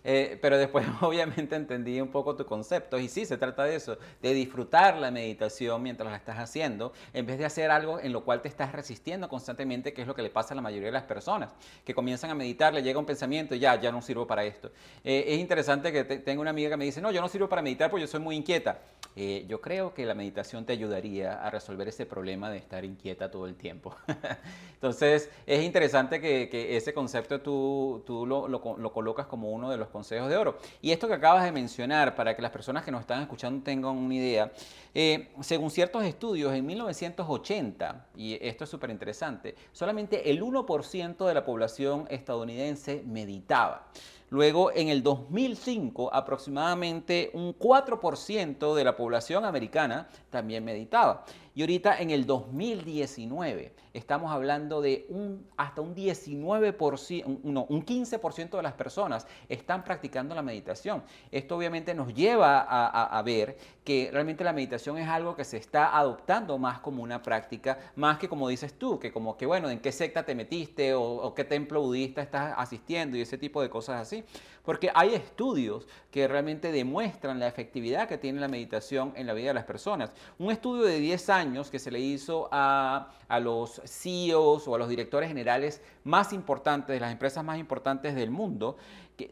[0.04, 3.98] Eh, pero después obviamente entendí un poco tu concepto y sí, se trata de eso,
[4.22, 8.24] de disfrutar la meditación mientras la estás haciendo, en vez de hacer algo en lo
[8.24, 10.94] cual te estás resistiendo constantemente, que es lo que le pasa a la mayoría de
[10.94, 14.28] las personas, que comienzan a meditar, le llega un pensamiento y ya, ya no sirvo
[14.28, 14.72] para esto.
[15.04, 17.62] Eh, es interesante que tengo una amiga que me dice, no, yo no sirvo para
[17.62, 18.80] meditar porque yo soy muy inquieta.
[19.16, 23.32] Eh, yo creo que la meditación te ayudaría a resolver ese problema de estar inquieta
[23.32, 23.96] todo el tiempo.
[24.74, 29.87] Entonces, es interesante que, ese concepto tú, tú lo, lo colocas como uno de los
[29.90, 30.58] consejos de oro.
[30.82, 33.96] Y esto que acabas de mencionar, para que las personas que nos están escuchando tengan
[33.96, 34.52] una idea,
[34.94, 41.34] eh, según ciertos estudios, en 1980, y esto es súper interesante, solamente el 1% de
[41.34, 43.88] la población estadounidense meditaba.
[44.30, 51.24] Luego, en el 2005, aproximadamente un 4% de la población americana también meditaba.
[51.58, 58.58] Y ahorita en el 2019 estamos hablando de un, hasta un 19%, no, un 15%
[58.58, 61.02] de las personas están practicando la meditación.
[61.32, 65.98] Esto obviamente nos lleva a, ver que realmente la meditación es algo que se está
[65.98, 69.80] adoptando más como una práctica, más que como dices tú, que como que bueno, en
[69.80, 73.70] qué secta te metiste o, o qué templo budista estás asistiendo y ese tipo de
[73.72, 74.24] cosas así.
[74.68, 79.48] Porque hay estudios que realmente demuestran la efectividad que tiene la meditación en la vida
[79.48, 80.12] de las personas.
[80.40, 84.90] Un estudio de 10 años que se le hizo a, los CEOs o a los
[84.90, 88.76] directores generales más importantes de las empresas más importantes del mundo,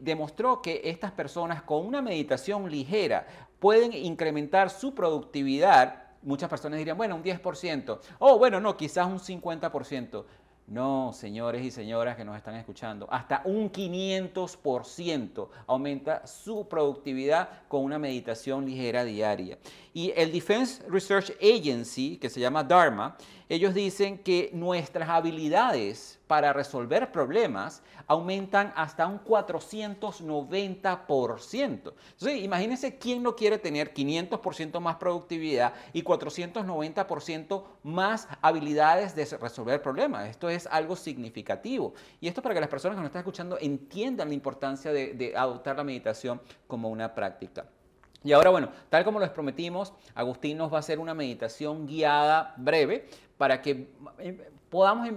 [0.00, 3.26] demostró que estas personas con una meditación ligera
[3.58, 6.04] pueden incrementar su productividad.
[6.22, 7.98] Muchas personas dirían, bueno, un 10%.
[8.20, 10.24] O bueno, no, quizás un 50%.
[10.68, 17.84] No, señores y señoras que nos están escuchando, hasta un 500% aumenta su productividad con
[17.84, 19.58] una meditación ligera diaria.
[19.94, 23.16] Y el Defense Research Agency, que se llama Dharma,
[23.48, 31.60] ellos dicen que nuestras habilidades para resolver problemas aumentan hasta un 490%.
[31.60, 39.80] Entonces, imagínense quién no quiere tener 500% más productividad y 490% más habilidades de resolver
[39.80, 40.28] problemas.
[40.28, 41.94] Esto es algo significativo.
[42.20, 45.36] Y esto para que las personas que nos están escuchando entiendan la importancia de, de
[45.36, 47.66] adoptar la meditación como una práctica.
[48.24, 52.54] Y ahora, bueno, tal como les prometimos, Agustín nos va a hacer una meditación guiada
[52.56, 53.88] breve para que
[54.18, 55.08] eh, podamos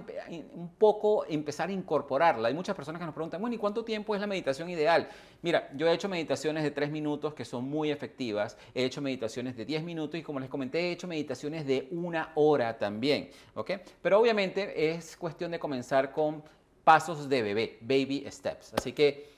[0.54, 2.48] un poco empezar a incorporarla.
[2.48, 5.08] Hay muchas personas que nos preguntan, bueno, ¿y cuánto tiempo es la meditación ideal?
[5.42, 9.56] Mira, yo he hecho meditaciones de tres minutos que son muy efectivas, he hecho meditaciones
[9.56, 13.72] de 10 minutos y como les comenté, he hecho meditaciones de una hora también, ¿ok?
[14.00, 16.42] Pero obviamente es cuestión de comenzar con
[16.84, 18.72] pasos de bebé, baby steps.
[18.74, 19.30] Así que,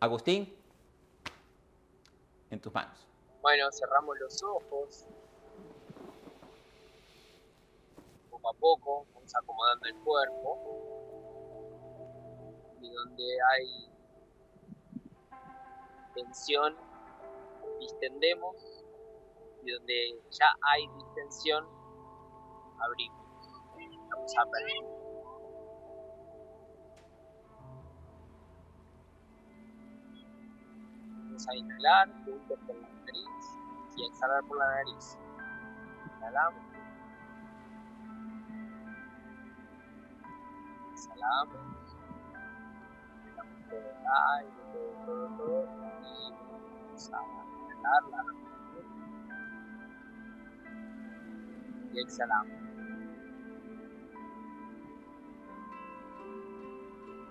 [0.00, 0.52] Agustín,
[2.60, 3.06] tus manos.
[3.42, 5.06] Bueno, cerramos los ojos.
[8.30, 10.58] Poco a poco, vamos acomodando el cuerpo.
[12.80, 13.90] Y donde hay
[16.14, 16.76] tensión,
[17.80, 18.56] distendemos.
[19.62, 21.66] Y donde ya hay distensión,
[22.78, 23.24] abrimos.
[24.10, 24.93] Vamos a.
[31.34, 33.58] Vamos a inhalar juntos por la nariz
[33.96, 35.18] y exhalar por la nariz.
[36.16, 36.62] Inhalamos.
[40.92, 41.96] Exhalamos.
[43.24, 44.06] Dejamos todo el
[44.38, 45.66] aire, todo, todo, todo.
[46.06, 47.14] Y vamos a
[47.64, 48.22] inhalar la
[51.94, 52.62] Y exhalamos.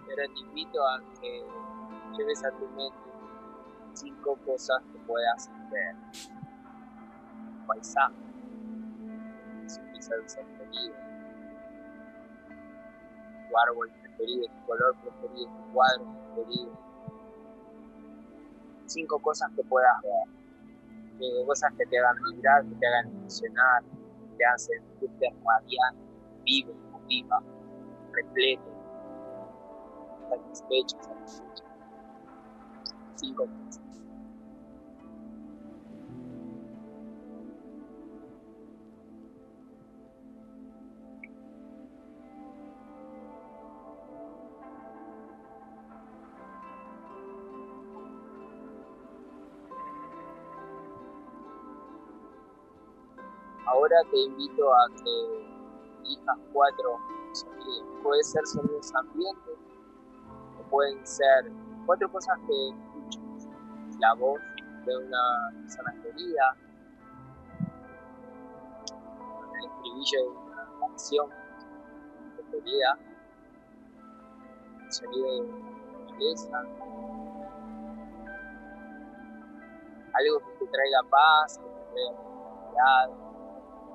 [0.10, 1.32] Ahora te invito a que
[2.18, 3.13] lleves a tu mente
[3.94, 5.96] cinco cosas que puedas ver.
[7.68, 8.16] Paisaje,
[9.68, 10.96] su ser preferido,
[13.50, 16.72] tu árbol preferido, tu color preferido, tu cuadro preferido.
[18.86, 21.46] Cinco cosas que puedas ver.
[21.46, 26.04] Cosas que te hagan vibrar, que te hagan emocionar, que te hagan sentirte radiante,
[26.44, 27.42] vivo viva,
[28.12, 28.72] repleto,
[30.30, 31.63] satisfecho, satisfecho.
[53.66, 55.46] Ahora te invito a que
[56.04, 57.00] elijas cuatro
[57.32, 57.88] sonidos.
[58.04, 59.58] Puede ser sonidos ambientes,
[60.70, 61.52] pueden ser
[61.86, 62.93] cuatro cosas que.
[64.04, 64.42] La voz
[64.86, 66.58] de una persona querida,
[69.54, 71.30] el estribillo de una canción
[72.36, 73.00] preferida,
[74.84, 75.54] el sonido de la
[76.02, 76.58] naturaleza,
[80.12, 83.10] algo que te traiga paz, que te traiga tranquilidad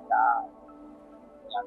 [0.09, 0.25] la,
[1.51, 1.63] la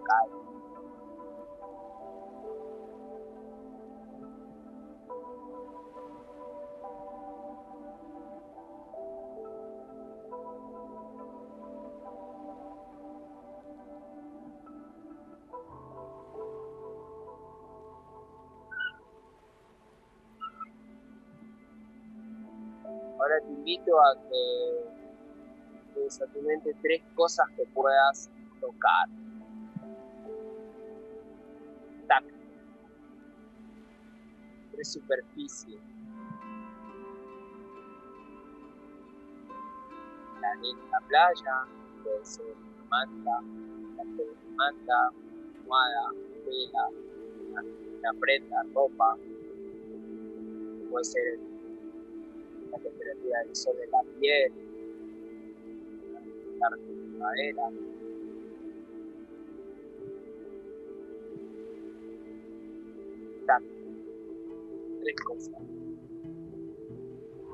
[23.31, 24.91] Ahora te invito a que
[26.21, 28.29] a tu mente tres cosas que puedas
[28.59, 29.07] tocar.
[32.09, 32.35] Tacto.
[34.73, 35.79] Tres superficies.
[40.41, 40.55] La
[40.91, 41.67] la playa,
[42.03, 42.55] puede ser
[42.89, 43.41] manta,
[43.95, 44.03] la
[44.57, 45.11] manta,
[45.55, 46.09] almohada,
[46.45, 46.89] vela,
[47.97, 49.15] una prenda, ropa,
[50.89, 51.50] puede ser
[52.71, 54.53] la temperatura del sol en la piel,
[56.69, 57.69] de primavera.
[65.01, 65.61] Tres cosas.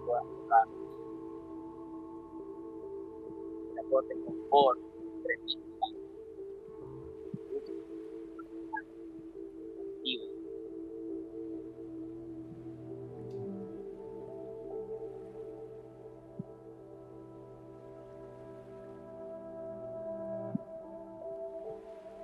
[0.05, 0.67] Puedas tocar.
[3.71, 4.79] El aporte confort,
[5.23, 5.39] tres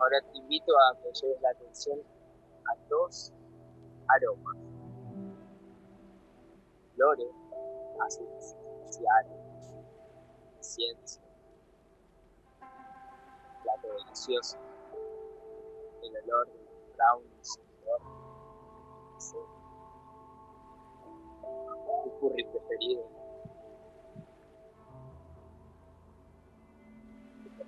[0.03, 1.97] Ahora te invito a que lleves la atención
[2.65, 3.31] a dos
[4.09, 4.57] aromas.
[6.93, 7.33] Flores,
[8.05, 9.39] aceites esenciales,
[10.59, 11.23] ciencia,
[13.63, 14.57] plato delicioso,
[16.01, 18.01] el olor del brownies, el olor
[22.03, 23.03] tu curry preferido,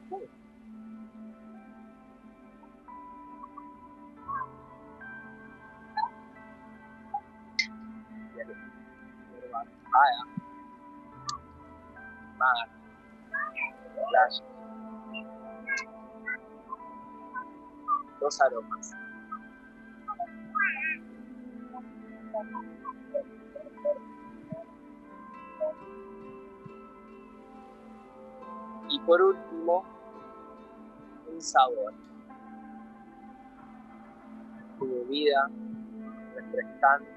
[0.09, 0.44] mar,
[14.09, 14.43] playa.
[18.19, 18.91] Dos aromas.
[28.89, 29.83] Y por último,
[31.31, 31.93] un sabor.
[34.79, 35.49] Tu bebida
[36.35, 37.09] refrescante,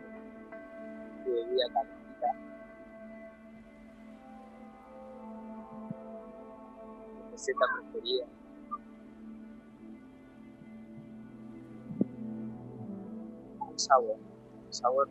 [1.25, 2.48] tu bebida calentita.
[7.39, 8.27] Receta preferida.
[13.61, 14.17] Un sabor,
[14.67, 15.09] un sabor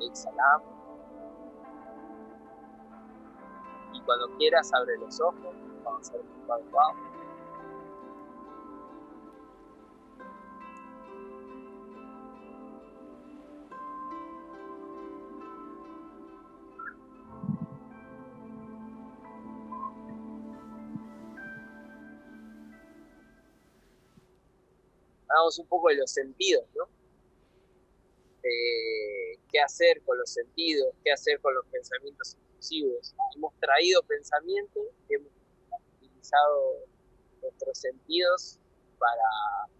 [0.00, 0.83] exhalamos.
[4.04, 5.54] Cuando quieras, abre los ojos.
[5.84, 7.14] Vamos a hacer un wow,
[25.28, 26.84] Hablamos un poco de los sentidos, ¿no?
[28.42, 32.36] Eh, qué hacer con los sentidos, qué hacer con los pensamientos
[33.36, 35.32] Hemos traído pensamientos, hemos
[35.96, 36.86] utilizado
[37.42, 38.58] nuestros sentidos
[38.98, 39.74] para,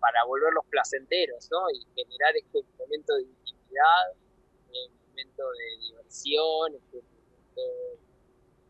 [0.00, 1.70] para volverlos placenteros, ¿no?
[1.70, 4.12] Y generar este momento de intimidad,
[4.72, 7.98] este momento de diversión, este momento de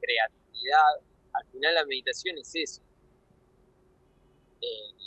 [0.01, 1.01] creatividad.
[1.33, 2.83] Al final la meditación es eso.
[4.61, 4.99] Eh,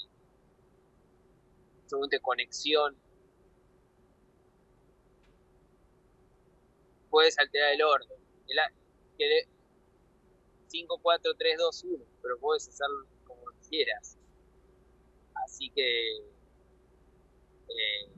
[2.10, 2.96] de conexión.
[7.12, 8.18] Puedes alterar el orden.
[8.48, 8.58] El,
[10.68, 14.18] 5, 4, 3, 2, 1, pero puedes hacerlo como quieras.
[15.46, 16.18] Así que
[17.68, 18.10] eh,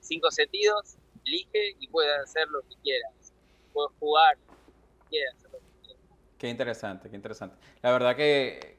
[0.00, 3.32] cinco sentidos, elige y puedes hacer lo que quieras.
[3.72, 4.36] Puedes jugar,
[5.10, 6.02] quieras hacer lo que quieras.
[6.38, 7.56] Qué interesante, qué interesante.
[7.82, 8.75] La verdad que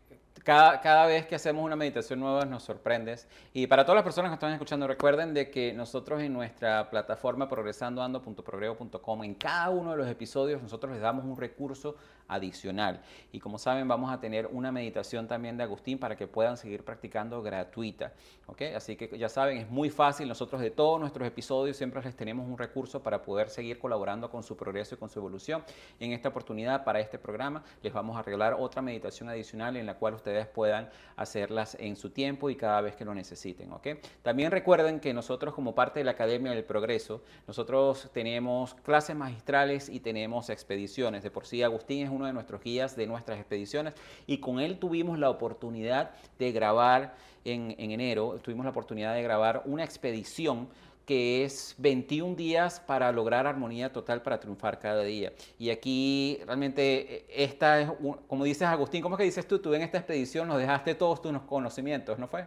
[0.48, 3.28] cada, vez que hacemos una meditación nueva nos sorprendes.
[3.52, 7.50] Y para todas las personas que están escuchando, recuerden de que nosotros en nuestra plataforma
[7.50, 13.02] progresandoando.progreo.com, en cada uno de los episodios nosotros les damos un recurso adicional.
[13.32, 16.84] Y como saben, vamos a tener una meditación también de Agustín para que puedan seguir
[16.84, 18.14] practicando gratuita.
[18.48, 18.62] ¿ok?
[18.76, 20.28] Así que ya saben, es muy fácil.
[20.28, 24.44] Nosotros de todos nuestros episodios siempre les tenemos un recurso para poder seguir colaborando con
[24.44, 25.64] su progreso y con su evolución.
[26.00, 29.96] En esta oportunidad, para este programa, les vamos a regalar otra meditación adicional en la
[29.96, 33.72] cual ustedes puedan hacerlas en su tiempo y cada vez que lo necesiten.
[33.72, 33.88] ¿ok?
[34.22, 39.90] También recuerden que nosotros como parte de la Academia del Progreso, nosotros tenemos clases magistrales
[39.90, 41.24] y tenemos expediciones.
[41.24, 43.94] De por sí, Agustín es uno de nuestros guías de nuestras expediciones
[44.26, 47.16] y con él tuvimos la oportunidad de grabar
[47.46, 50.68] en, enero, tuvimos la oportunidad de grabar una expedición
[51.06, 55.32] que es 21 días para lograr armonía total para triunfar cada día.
[55.58, 57.90] Y aquí realmente esta es,
[58.28, 59.60] como dices Agustín, ¿cómo es que dices tú?
[59.60, 62.46] Tú en esta expedición nos dejaste todos tus conocimientos, ¿no fue?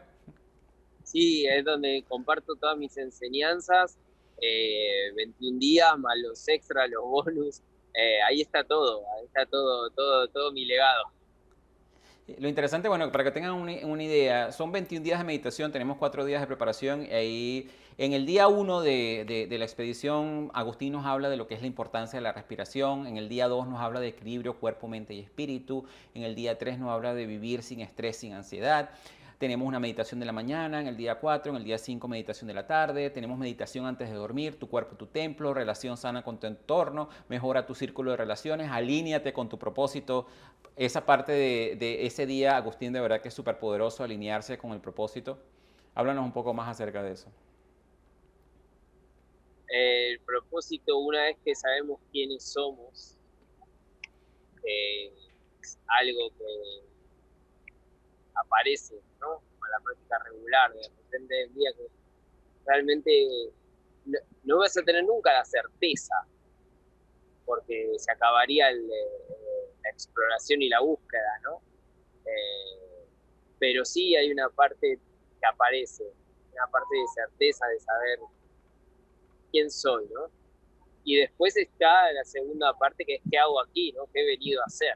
[1.04, 3.96] Sí, es donde comparto todas mis enseñanzas,
[5.16, 7.62] 21 eh, días más los extras, los bonus,
[7.94, 11.04] eh, ahí está todo, ahí está todo, todo, todo mi legado.
[12.38, 16.24] Lo interesante, bueno, para que tengan una, idea, son 21 días de meditación, tenemos 4
[16.24, 17.04] días de preparación.
[17.04, 21.48] Y ahí, en el día 1 de, de, la expedición, Agustín nos habla de lo
[21.48, 23.06] que es la importancia de la respiración.
[23.06, 25.84] En el día 2 nos habla de equilibrio cuerpo, mente y espíritu.
[26.14, 28.90] En el día 3 nos habla de vivir sin estrés, sin ansiedad.
[29.40, 32.46] Tenemos una meditación de la mañana, en el día 4, en el día 5 meditación
[32.46, 36.38] de la tarde, tenemos meditación antes de dormir, tu cuerpo, tu templo, relación sana con
[36.38, 40.26] tu entorno, mejora tu círculo de relaciones, alíñate con tu propósito.
[40.76, 44.80] Esa parte de, ese día, Agustín, de verdad que es súper poderoso alinearse con el
[44.82, 45.38] propósito.
[45.94, 47.32] Háblanos un poco más acerca de eso.
[49.68, 53.16] El propósito, una vez que sabemos quiénes somos,
[54.64, 55.10] eh,
[55.62, 56.89] es algo que
[58.34, 59.34] aparece, ¿no?
[59.34, 61.86] A la práctica regular, de repente del día que
[62.66, 63.52] realmente
[64.44, 66.14] no, vas a tener nunca la certeza,
[67.44, 68.76] porque se acabaría eh,
[69.82, 71.62] la exploración y la búsqueda, ¿no?
[72.24, 73.06] Eh,
[73.58, 74.98] pero sí hay una parte
[75.40, 76.04] que aparece,
[76.52, 78.18] una parte de certeza de saber
[79.50, 80.30] quién soy, ¿no?
[81.04, 84.06] Y después está la segunda parte que es qué hago aquí, ¿no?
[84.12, 84.94] ¿Qué he venido a hacer?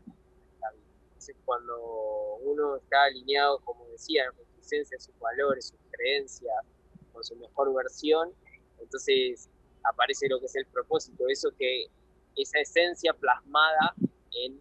[1.45, 6.55] Cuando uno está alineado, como decía, con su esencia, sus valores, sus creencias,
[7.13, 8.33] con su mejor versión,
[8.79, 9.49] entonces
[9.85, 11.87] aparece lo que es el propósito, eso que,
[12.37, 13.95] esa esencia plasmada
[14.33, 14.61] en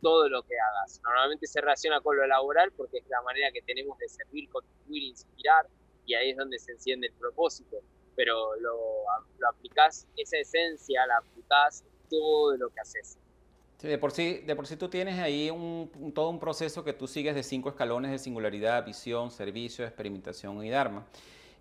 [0.00, 1.00] todo lo que hagas.
[1.02, 5.02] Normalmente se relaciona con lo laboral porque es la manera que tenemos de servir, contribuir,
[5.02, 5.66] inspirar,
[6.06, 7.78] y ahí es donde se enciende el propósito.
[8.14, 9.04] Pero lo,
[9.38, 13.18] lo aplicás, esa esencia la aplicás todo lo que haces.
[13.78, 15.50] Sí, de por sí, de por sí tú tienes ahí
[16.14, 20.70] todo un proceso que tú sigues de cinco escalones de singularidad, visión, servicio, experimentación y
[20.70, 21.06] dharma.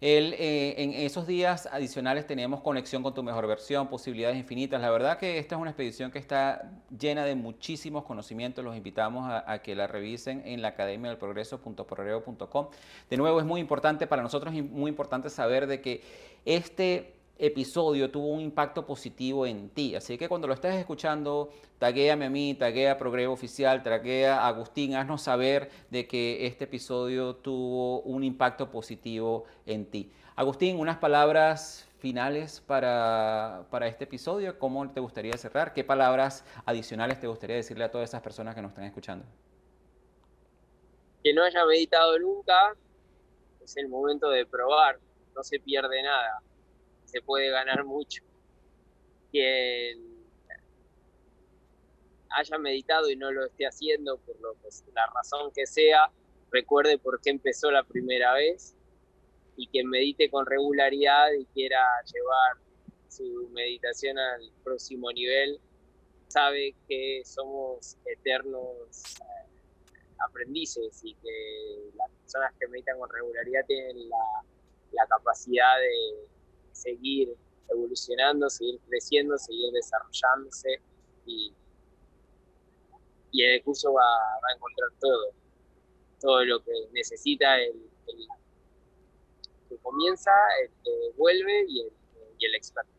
[0.01, 4.81] El, eh, en esos días adicionales tenemos conexión con tu mejor versión, posibilidades infinitas.
[4.81, 8.63] La verdad que esta es una expedición que está llena de muchísimos conocimientos.
[8.63, 12.67] Los invitamos a, que la revisen en la academia del progreso.progreo.com.
[13.09, 16.01] De nuevo, es muy importante para nosotros, muy importante saber de que
[16.43, 19.95] este episodio tuvo un impacto positivo en ti.
[19.95, 24.47] Así que cuando lo estés escuchando, taguéame a mí, taguea a Progreso Oficial, taguea a
[24.47, 30.11] Agustín, haznos saber de que este episodio tuvo un impacto positivo en ti.
[30.35, 34.57] Agustín, unas palabras finales para, para este episodio.
[34.59, 35.73] ¿Cómo te gustaría cerrar?
[35.73, 39.25] ¿Qué palabras adicionales te gustaría decirle a todas esas personas que nos están escuchando?
[41.23, 42.75] Que no haya meditado nunca,
[43.63, 44.99] es el momento de probar,
[45.35, 46.41] no se pierde nada
[47.15, 48.21] se puede ganar mucho.
[49.31, 50.25] Quien
[52.29, 54.53] haya meditado y no lo esté haciendo por lo
[54.93, 56.11] la razón que sea,
[56.51, 58.75] recuerde por qué empezó la primera vez
[59.55, 61.79] y quien medite con regularidad y quiera
[62.13, 62.57] llevar
[63.07, 65.57] su meditación al próximo nivel,
[66.27, 74.09] sabe que somos eternos eh, aprendices y que las personas que meditan con regularidad tienen
[74.09, 76.34] la capacidad de,
[76.75, 77.35] seguir
[77.69, 80.81] evolucionando, seguir creciendo, seguir desarrollándose
[81.25, 81.53] y,
[83.31, 85.33] y el curso va, a encontrar todo,
[86.19, 87.73] todo lo que necesita el,
[89.69, 90.31] que comienza,
[90.63, 91.91] el que vuelve y el,
[92.37, 92.91] y el experto.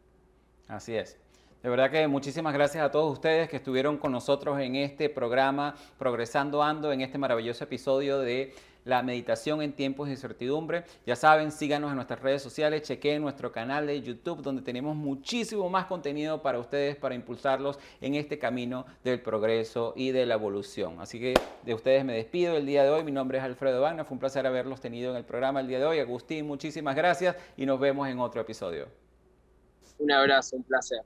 [0.69, 1.19] Así es.
[1.63, 5.75] De verdad que muchísimas gracias a todos ustedes que estuvieron con nosotros en este programa
[5.99, 8.55] Progresando Ando, en este maravilloso episodio de
[8.87, 10.85] la meditación en tiempos de incertidumbre.
[11.05, 15.69] Ya saben, síganos en nuestras redes sociales, chequeen nuestro canal de YouTube donde tenemos muchísimo
[15.69, 21.01] más contenido para ustedes, para impulsarlos en este camino del progreso y de la evolución.
[21.01, 21.35] Así que
[21.65, 23.03] de ustedes me despido el día de hoy.
[23.03, 25.81] Mi nombre es Alfredo Wagner, fue un placer haberlos tenido en el programa el día
[25.81, 25.99] de hoy.
[25.99, 28.87] Agustín, muchísimas gracias y nos vemos en otro episodio.
[29.99, 31.01] Un abrazo, un placer.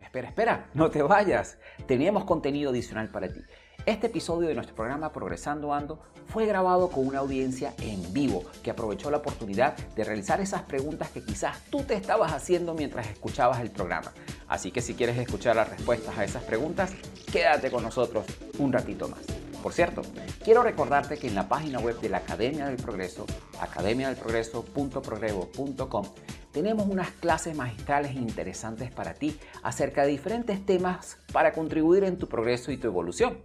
[0.00, 1.58] Espera, espera, no te vayas.
[1.86, 3.40] Teníamos contenido adicional para ti.
[3.88, 8.70] Este episodio de nuestro programa Progresando Ando fue grabado con una audiencia en vivo que
[8.70, 13.60] aprovechó la oportunidad de realizar esas preguntas que quizás tú te estabas haciendo mientras escuchabas
[13.60, 14.12] el programa.
[14.46, 16.92] Así que si quieres escuchar las respuestas a esas preguntas,
[17.32, 18.26] quédate con nosotros
[18.58, 19.20] un ratito más.
[19.62, 20.02] Por cierto,
[20.44, 23.24] quiero recordarte que en la página web de la Academia del Progreso,
[23.58, 26.04] academiadelprogreso.progreso.com,
[26.52, 32.28] tenemos unas clases magistrales interesantes para ti acerca de diferentes temas para contribuir en tu
[32.28, 33.38] progreso y tu evolución.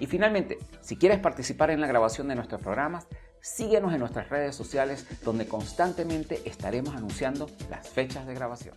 [0.00, 3.06] Y finalmente, si quieres participar en la grabación de nuestros programas,
[3.42, 8.74] síguenos en nuestras redes sociales donde constantemente estaremos anunciando las fechas de grabación.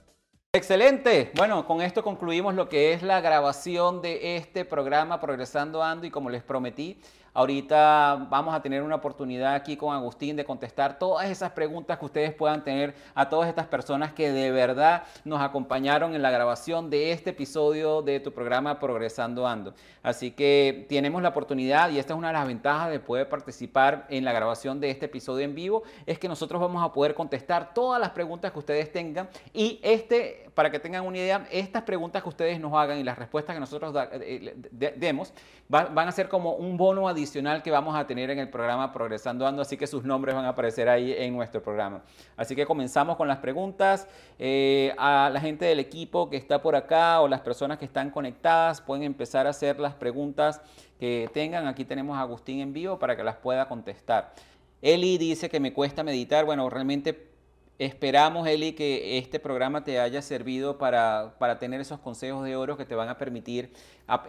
[0.55, 1.31] Excelente.
[1.35, 6.11] Bueno, con esto concluimos lo que es la grabación de este programa Progresando Ando y
[6.11, 7.01] como les prometí,
[7.35, 12.05] Ahorita vamos a tener una oportunidad aquí con Agustín de contestar todas esas preguntas que
[12.05, 16.91] ustedes puedan tener a todas estas personas que de verdad nos acompañaron en la grabación
[16.91, 19.73] de este episodio de tu programa Progresando Ando.
[20.03, 24.05] Así que tenemos la oportunidad y esta es una de las ventajas de poder participar
[24.09, 27.73] en la grabación de este episodio en vivo, es que nosotros vamos a poder contestar
[27.73, 32.21] todas las preguntas que ustedes tengan y este, para que tengan una idea, estas preguntas
[32.21, 34.55] que ustedes nos hagan y las respuestas que nosotros eh,
[34.95, 35.33] demos
[35.67, 39.47] van a ser como un bono adicional que vamos a tener en el programa Progresando
[39.47, 42.03] Ando, así que sus nombres van a aparecer ahí en nuestro programa.
[42.37, 44.07] Así que comenzamos con las preguntas.
[44.37, 48.11] Eh, a la gente del equipo que está por acá o las personas que están
[48.11, 50.61] conectadas pueden empezar a hacer las preguntas
[50.99, 51.67] que tengan.
[51.67, 54.33] Aquí tenemos a Agustín en vivo para que las pueda contestar.
[54.81, 56.45] Eli dice que me cuesta meditar.
[56.45, 57.32] Bueno, realmente
[57.79, 62.77] Esperamos, Eli, que este programa te haya servido para, para, tener esos consejos de oro
[62.77, 63.73] que te van a permitir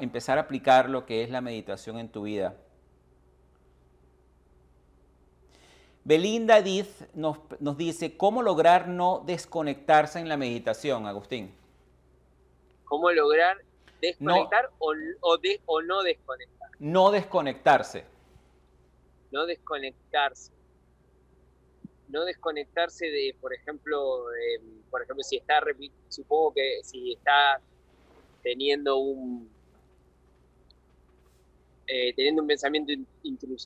[0.01, 2.57] empezar a aplicar lo que es la meditación en tu vida.
[6.05, 7.38] Belinda Edith nos,
[7.78, 11.55] dice, ¿cómo lograr no desconectarse en la meditación, Agustín?
[12.84, 13.57] ¿Cómo lograr
[14.03, 14.92] desconectar o,
[15.66, 16.70] o, no desconectar?
[16.78, 18.05] No desconectarse.
[19.30, 20.53] No desconectarse.
[22.09, 24.24] No desconectarse de, por ejemplo,
[24.90, 25.61] por ejemplo, si está,
[26.09, 27.61] supongo que si está
[28.42, 29.50] teniendo un,
[31.86, 32.92] eh, teniendo un pensamiento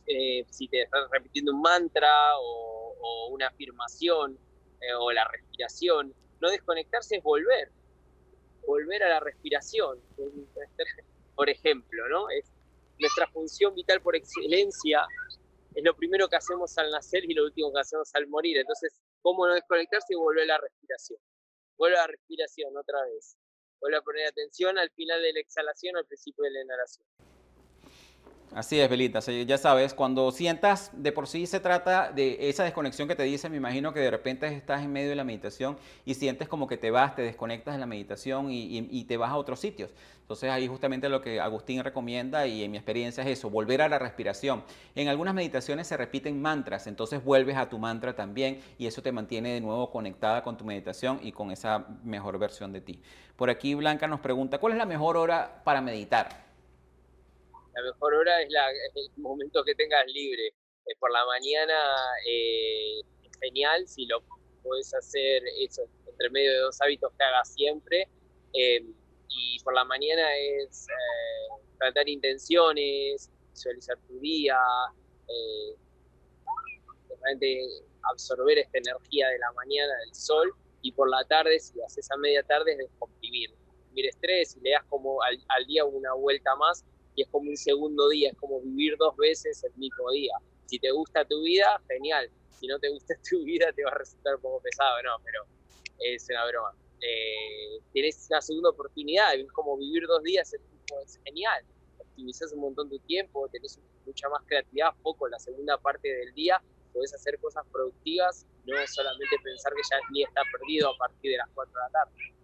[0.07, 2.11] eh, si te estás repitiendo un mantra
[2.41, 4.39] o, una afirmación
[4.80, 7.70] eh, o la respiración, no desconectarse es volver,
[8.66, 9.99] volver a la respiración,
[11.36, 12.28] por ejemplo, ¿no?
[12.30, 12.51] Es
[12.99, 15.07] nuestra función vital por excelencia
[15.79, 18.59] es lo primero que hacemos al nacer y lo último que hacemos al morir.
[18.59, 21.20] Entonces, ¿cómo no desconectarse y volver a la respiración?
[21.76, 23.37] Vuelve a la respiración otra vez.
[23.81, 27.07] Vuelve a poner atención al final de la exhalación, al principio de la inhalación.
[28.55, 29.20] Así es, Belita.
[29.20, 33.51] Ya sabes, cuando sientas, de por sí se trata de esa desconexión que te dice,
[33.51, 35.76] me imagino que de repente estás en medio de la meditación
[36.07, 39.36] y sientes como que te vas, te desconectas de la meditación y, te vas a
[39.36, 39.90] otros sitios.
[40.22, 43.88] Entonces ahí justamente lo que Agustín recomienda y en mi experiencia es eso, volver a
[43.88, 44.64] la respiración.
[44.94, 49.12] En algunas meditaciones se repiten mantras, entonces vuelves a tu mantra también y eso te
[49.12, 53.01] mantiene de nuevo conectada con tu meditación y con esa mejor versión de ti.
[53.36, 56.47] Por aquí Blanca nos pregunta, ¿cuál es la mejor hora para meditar?
[57.79, 58.49] La mejor hora es,
[58.95, 60.49] el momento que tengas libre.
[60.49, 61.74] Eh, por la mañana
[62.26, 64.22] eh, es genial si lo
[64.62, 68.09] puedes hacer eso entre medio de dos hábitos que hagas siempre.
[68.53, 68.85] Eh,
[69.29, 70.87] y por la mañana es
[71.79, 74.59] tratar intenciones, visualizar tu día,
[77.09, 77.64] realmente
[78.11, 80.53] absorber esta energía de la mañana del sol.
[80.81, 83.51] Y por la tarde, si haces a media tarde, es descomprimir.
[83.51, 86.85] Descomprimir estrés y le das como al, al día una vuelta más
[87.19, 90.35] y es como un segundo día, es como vivir dos veces el mismo día.
[90.66, 92.31] Si te gusta tu vida, genial.
[92.61, 95.45] Si no te gusta tu vida, te va a resultar un poco pesado, no, pero
[95.99, 96.73] es una broma.
[97.03, 101.64] Eh, tienes una segunda oportunidad, es como vivir dos días, es, genial.
[101.99, 106.62] Optimizas un montón tu tiempo, tenés mucha más creatividad, poco la segunda parte del día,
[106.93, 111.33] podés hacer cosas productivas, no solamente pensar que ya el día está perdido a partir
[111.33, 112.38] de las 4 de la tarde.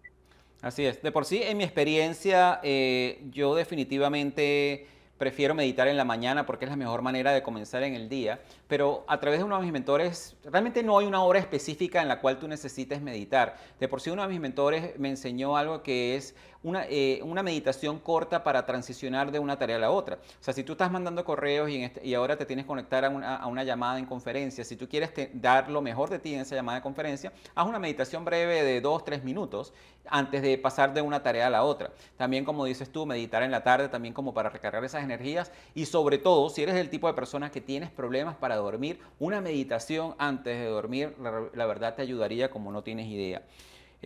[0.64, 1.02] Así es.
[1.02, 4.86] De por sí, en mi experiencia, eh, yo definitivamente
[5.18, 8.40] prefiero meditar en la mañana porque es la mejor manera de comenzar en el día,
[8.66, 12.08] pero a través de uno de mis mentores, realmente no hay una hora específica en
[12.08, 13.58] la cual tú necesites meditar.
[13.78, 16.34] De por sí uno de mis mentores me enseñó algo que es
[16.64, 20.16] una, eh, una meditación corta para transicionar de una tarea a la otra.
[20.16, 23.10] O sea, si tú estás mandando correos y, este, ahora te tienes que conectar a
[23.10, 26.40] una, a una, llamada en conferencia, si tú quieres dar lo mejor de ti en
[26.40, 29.72] esa llamada de conferencia, haz una meditación breve de dos, tres minutos
[30.06, 31.92] antes de pasar de una tarea a la otra.
[32.16, 35.84] También, como dices tú, meditar en la tarde, también como para recargar esas energías y
[35.84, 40.14] sobre todo, si eres el tipo de persona que tienes problemas para dormir, una meditación
[40.18, 43.42] antes de dormir, la verdad te ayudaría como no tienes idea.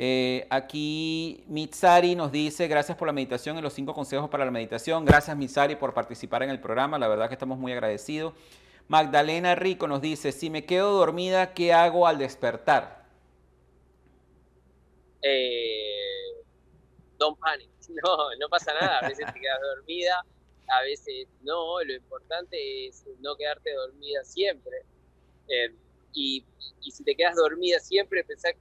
[0.01, 4.53] Eh, aquí Mitsari nos dice, gracias por la meditación y los cinco consejos para la
[4.53, 5.05] meditación.
[5.05, 8.33] Gracias Mitsari por participar en el programa, la verdad que estamos muy agradecidos.
[8.87, 13.07] Magdalena Rico nos dice, si me quedo dormida, ¿qué hago al despertar?
[15.21, 16.45] Eh,
[17.19, 20.25] don't panic, no, no pasa nada, a veces te quedas dormida,
[20.69, 24.77] a veces no, lo importante es no quedarte dormida siempre.
[25.49, 25.75] Eh,
[26.13, 26.45] y,
[26.89, 28.55] si te quedas dormida siempre, pensar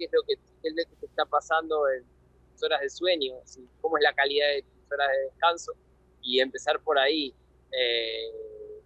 [0.68, 2.04] qué es lo que, te está pasando en
[2.52, 3.36] tus horas de sueño,
[3.82, 5.74] cómo es la calidad de tus horas de descanso
[6.22, 7.34] y empezar por ahí.
[7.72, 8.32] Eh,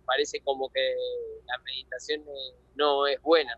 [0.06, 0.96] parece como que
[1.46, 2.24] la meditación
[2.76, 3.58] no es buena,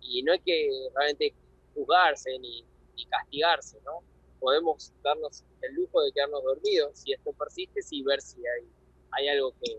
[0.00, 1.34] y no hay que realmente
[1.74, 2.66] juzgarse ni,
[3.10, 4.00] castigarse, ¿no?
[4.38, 8.68] Podemos darnos el lujo de quedarnos dormidos si esto persiste y ver si hay,
[9.12, 9.76] hay algo que,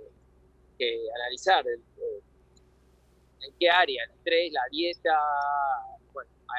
[0.77, 1.81] que analizar en
[3.59, 5.19] qué área, el estrés, la dieta,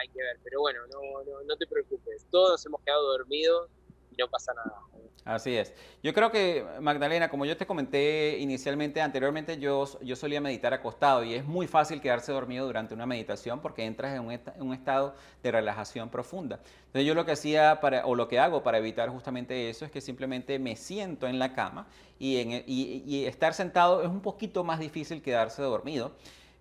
[0.01, 3.71] hay que ver, pero bueno, no, no, no te preocupes, todos hemos quedado dormidos
[4.11, 4.81] y no pasa nada.
[5.25, 5.73] Así es.
[6.03, 11.25] Yo creo que, Magdalena, como yo te comenté inicialmente, anteriormente yo, yo solía meditar acostado
[11.25, 14.75] y es muy fácil quedarse dormido durante una meditación porque entras en un, en un,
[14.75, 16.61] estado de relajación profunda.
[16.87, 19.91] Entonces yo lo que hacía para, o lo que hago para evitar justamente eso es
[19.91, 21.87] que simplemente me siento en la cama
[22.19, 26.13] y, en, y, y estar sentado es un poquito más difícil quedarse dormido.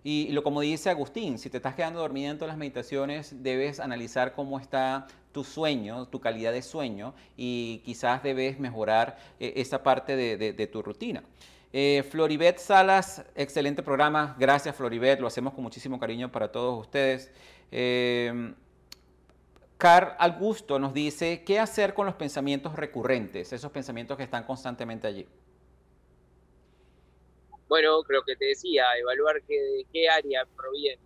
[0.06, 3.80] Y lo como dice Agustín, si te estás quedando dormido en todas las meditaciones, debes
[3.80, 9.82] analizar cómo está tu sueño, tu calidad de sueño y quizás debes mejorar eh, esa
[9.82, 11.24] parte de, tu rutina.
[11.72, 14.36] Eh, Floribet Salas, excelente programa.
[14.38, 17.32] Gracias Floribet, lo hacemos con muchísimo cariño para todos ustedes.
[17.72, 18.52] Eh,
[19.78, 25.06] Car Augusto nos dice, ¿qué hacer con los pensamientos recurrentes, esos pensamientos que están constantemente
[25.06, 25.26] allí?
[27.68, 31.02] Bueno, creo que te decía, evaluar qué, de qué área proviene,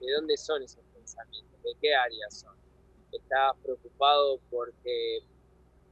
[0.00, 2.56] de dónde son esos pensamientos, de qué área son.
[3.12, 5.20] ¿Estás preocupado porque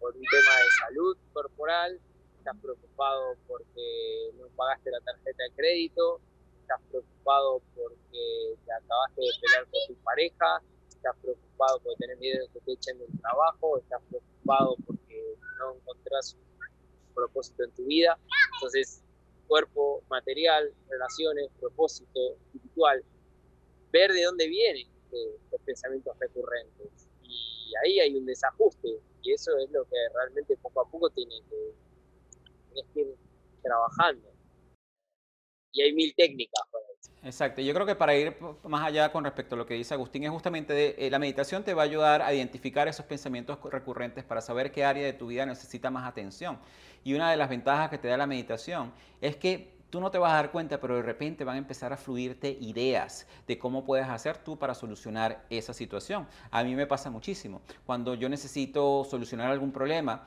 [0.01, 2.01] por un tema de salud corporal?
[2.39, 6.21] ¿Estás preocupado porque no pagaste la tarjeta de crédito?
[6.63, 10.63] ¿Estás preocupado porque te acabaste de pelear con tu pareja?
[10.89, 13.79] ¿Estás preocupado porque tenés miedo de que te echen del trabajo?
[13.79, 18.19] ¿Estás preocupado porque no encontrás un propósito en tu vida?
[18.55, 19.03] Entonces,
[19.51, 23.03] cuerpo, material, relaciones, propósito, espiritual,
[23.91, 27.09] ver de dónde viene, estos pensamientos recurrentes.
[27.25, 31.35] Y ahí hay un desajuste y eso es lo que realmente poco a poco tiene
[31.51, 33.17] que, que ir
[33.61, 34.31] trabajando.
[35.73, 36.90] Y hay mil técnicas para.
[37.23, 38.35] Exacto, yo creo que para ir
[38.67, 41.75] más allá con respecto a lo que dice Agustín, es justamente eh, la meditación te
[41.75, 45.45] va a ayudar a identificar esos pensamientos recurrentes para saber qué área de tu vida
[45.45, 46.59] necesita más atención.
[47.05, 50.17] Y una de las ventajas que te da la meditación es que tú no te
[50.17, 53.85] vas a dar cuenta, pero de repente van a empezar a fluirte ideas de cómo
[53.85, 56.27] puedes hacer tú para solucionar esa situación.
[56.51, 57.61] A mí me pasa muchísimo.
[57.85, 60.27] Cuando yo necesito solucionar algún problema,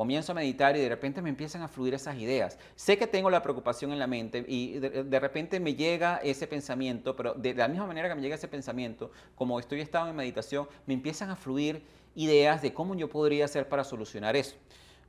[0.00, 2.58] comienzo a meditar y de repente me empiezan a fluir esas ideas.
[2.74, 7.14] Sé que tengo la preocupación en la mente y de, repente me llega ese pensamiento,
[7.14, 10.66] pero de la misma manera que me llega ese pensamiento, como estoy estado en meditación,
[10.86, 11.82] me empiezan a fluir
[12.14, 14.56] ideas de cómo yo podría hacer para solucionar eso.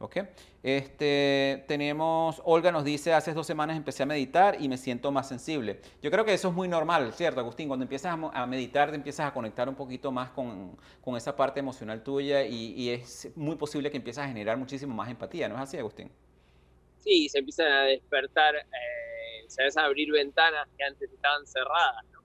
[0.02, 0.18] ¿Ok?
[0.64, 5.28] Este, tenemos, Olga nos dice, hace dos semanas empecé a meditar y me siento más
[5.28, 5.80] sensible.
[6.02, 7.68] Yo creo que eso es muy normal, ¿cierto, Agustín?
[7.68, 11.60] Cuando empiezas a, meditar, te empiezas a conectar un poquito más con, con esa parte
[11.60, 15.56] emocional tuya y, y, es muy posible que empieces a generar muchísimo más empatía, ¿no
[15.56, 16.12] es así, Agustín?
[17.00, 22.06] Sí, se empiezan a despertar, eh, se empiezan a abrir ventanas que antes estaban cerradas,
[22.12, 22.22] ¿no?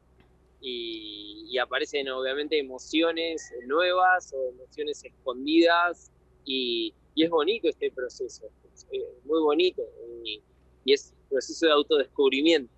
[0.60, 6.10] Y, y aparecen obviamente emociones nuevas o emociones escondidas
[6.44, 8.44] y y es bonito este proceso,
[8.74, 8.86] es
[9.24, 9.82] muy bonito
[10.22, 10.42] y,
[10.84, 12.72] es proceso de autodescubrimiento.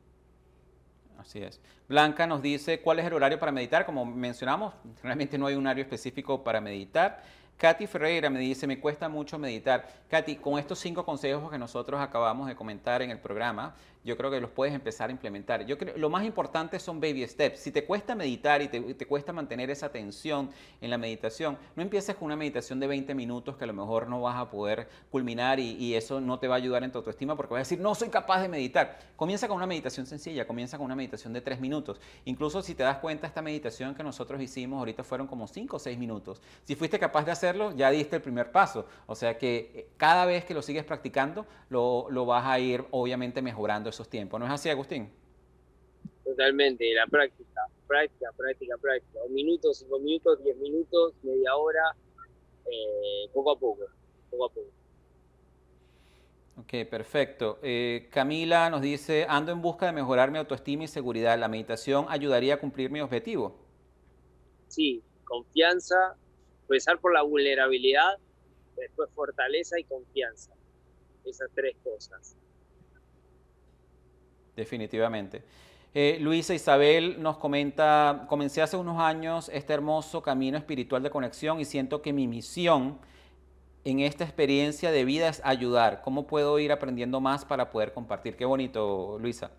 [1.18, 1.60] Así es.
[1.88, 3.84] Blanca nos dice cuál es el horario para meditar.
[3.84, 7.22] Como mencionamos, realmente no hay un horario específico para meditar.
[7.58, 10.04] Katy Ferreira me dice, me cuesta mucho meditar.
[10.08, 13.74] Katy, con estos cinco consejos que nosotros acabamos de comentar en el programa,
[14.08, 15.66] yo creo que los puedes empezar a implementar.
[15.66, 17.60] Yo creo lo más importante son baby steps.
[17.60, 22.16] Si te cuesta meditar y te, cuesta mantener esa atención en la meditación, no empieces
[22.16, 25.60] con una meditación de 20 minutos que a lo mejor no vas a poder culminar
[25.60, 27.80] y, y eso no te va a ayudar en tu autoestima porque vas a decir,
[27.80, 28.98] no soy capaz de meditar.
[29.14, 32.00] Comienza con una meditación sencilla, comienza con una meditación de 3 minutos.
[32.24, 35.78] Incluso si te das cuenta, esta meditación que nosotros hicimos ahorita fueron como 5 o
[35.78, 36.40] 6 minutos.
[36.64, 38.86] Si fuiste capaz de hacerlo, ya diste el primer paso.
[39.06, 42.86] O sea que eh, cada vez que lo sigues practicando, lo, lo vas a ir
[42.90, 44.38] obviamente mejorando esos tiempos.
[44.38, 45.10] ¿No es así, Agustín?
[46.24, 49.18] Totalmente, la práctica, práctica, práctica, práctica.
[49.26, 51.96] Un minuto, cinco minutos, diez minutos, media hora,
[52.66, 53.86] eh, poco a poco,
[54.30, 54.68] poco a poco.
[56.58, 57.58] Ok, perfecto.
[57.62, 61.38] Eh, Camila nos dice, ando en busca de mejorar mi autoestima y seguridad.
[61.38, 63.56] ¿La meditación ayudaría a cumplir mi objetivo?
[64.68, 66.16] Sí, confianza,
[66.62, 68.18] empezar por la vulnerabilidad,
[68.76, 70.52] después fortaleza y confianza.
[71.24, 72.36] Esas tres cosas
[74.58, 75.42] definitivamente.
[75.94, 81.60] Eh, Luisa Isabel nos comenta, comencé hace unos años este hermoso camino espiritual de conexión
[81.60, 82.98] y siento que mi misión
[83.84, 86.02] en esta experiencia de vida es ayudar.
[86.02, 88.36] ¿Cómo puedo ir aprendiendo más para poder compartir?
[88.36, 89.50] Qué bonito, Luisa.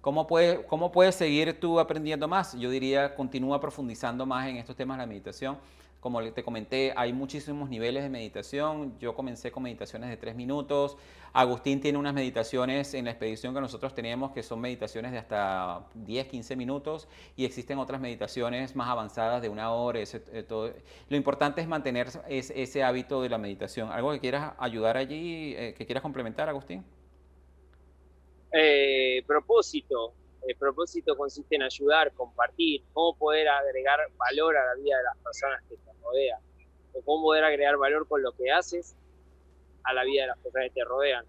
[0.00, 2.56] ¿Cómo, puede, ¿Cómo puedes seguir tú aprendiendo más?
[2.56, 5.58] Yo diría, continúa profundizando más en estos temas de la meditación
[6.00, 8.98] como te comenté, hay muchísimos niveles de meditación.
[8.98, 10.96] Yo comencé con meditaciones de tres minutos.
[11.32, 15.86] Agustín tiene unas meditaciones en la expedición que nosotros teníamos que son meditaciones de hasta
[15.94, 20.00] 10, 15 minutos y existen otras meditaciones más avanzadas de una hora.
[20.00, 20.72] Eh, todo.
[21.08, 23.90] Lo importante es mantener ese hábito de la meditación.
[23.90, 26.84] ¿Algo que quieras ayudar allí, eh, que quieras complementar, Agustín?
[28.52, 30.14] Eh, propósito
[30.46, 35.16] el propósito consiste en ayudar, compartir, cómo poder agregar valor a la vida de las
[35.18, 36.40] personas que te rodean,
[36.92, 38.96] o cómo poder agregar valor con lo que haces
[39.84, 41.24] a la vida de las personas que te rodean.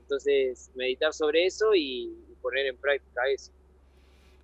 [0.00, 3.52] Entonces, meditar sobre eso y, poner en práctica eso.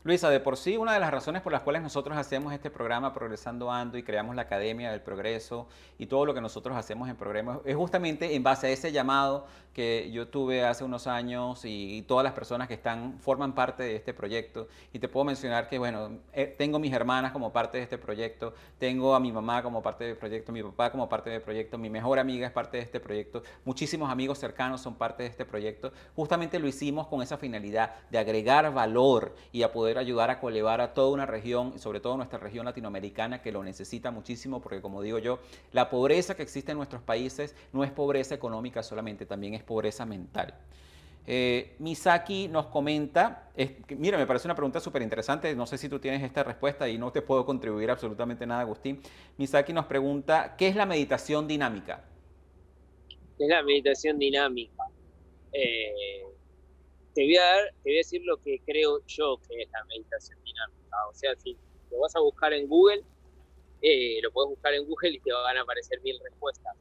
[0.04, 3.14] Luisa, de por sí, una de las razones por las cuales nosotros hacemos este programa
[3.14, 5.66] Progresando Ando y creamos la Academia del Progreso
[5.96, 9.46] y todo lo que nosotros hacemos en Progreso es justamente en base a ese llamado
[9.72, 13.96] que yo tuve hace unos años y, todas las personas que están, forman parte de
[13.96, 14.68] este proyecto.
[14.92, 18.54] Y te puedo mencionar que, bueno, eh, tengo mis hermanas como parte de este proyecto,
[18.78, 21.90] tengo a mi mamá como parte del proyecto, mi papá como parte del proyecto, mi
[21.90, 25.92] mejor amiga es parte de este proyecto, muchísimos amigos cercanos son parte de este proyecto.
[26.14, 30.80] Justamente lo hicimos con esa finalidad de agregar valor y a poder ayudar a colevar
[30.80, 35.02] a toda una región, sobre todo nuestra región latinoamericana, que lo necesita muchísimo, porque como
[35.02, 35.38] digo yo,
[35.72, 40.06] la pobreza que existe en nuestros países no es pobreza económica solamente, también es pobreza
[40.06, 40.54] mental.
[41.26, 43.48] Eh, Misaki nos comenta,
[43.96, 46.98] mira, me parece una pregunta súper interesante, no sé si tú tienes esta respuesta y
[46.98, 49.00] no te puedo contribuir absolutamente nada, Agustín.
[49.38, 52.04] Misaki nos pregunta, ¿qué es la meditación dinámica?
[53.38, 54.84] ¿Qué es la meditación dinámica?
[55.52, 56.24] Eh,
[57.14, 59.84] te, voy a dar, te voy a decir lo que creo yo que es la
[59.84, 60.96] meditación dinámica.
[61.08, 61.56] O sea, si
[61.90, 63.02] lo vas a buscar en Google,
[63.82, 66.74] eh, lo puedes buscar en Google y te van a aparecer mil respuestas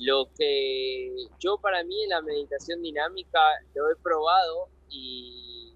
[0.00, 3.38] lo que yo para mí en la meditación dinámica
[3.74, 5.74] lo he probado y,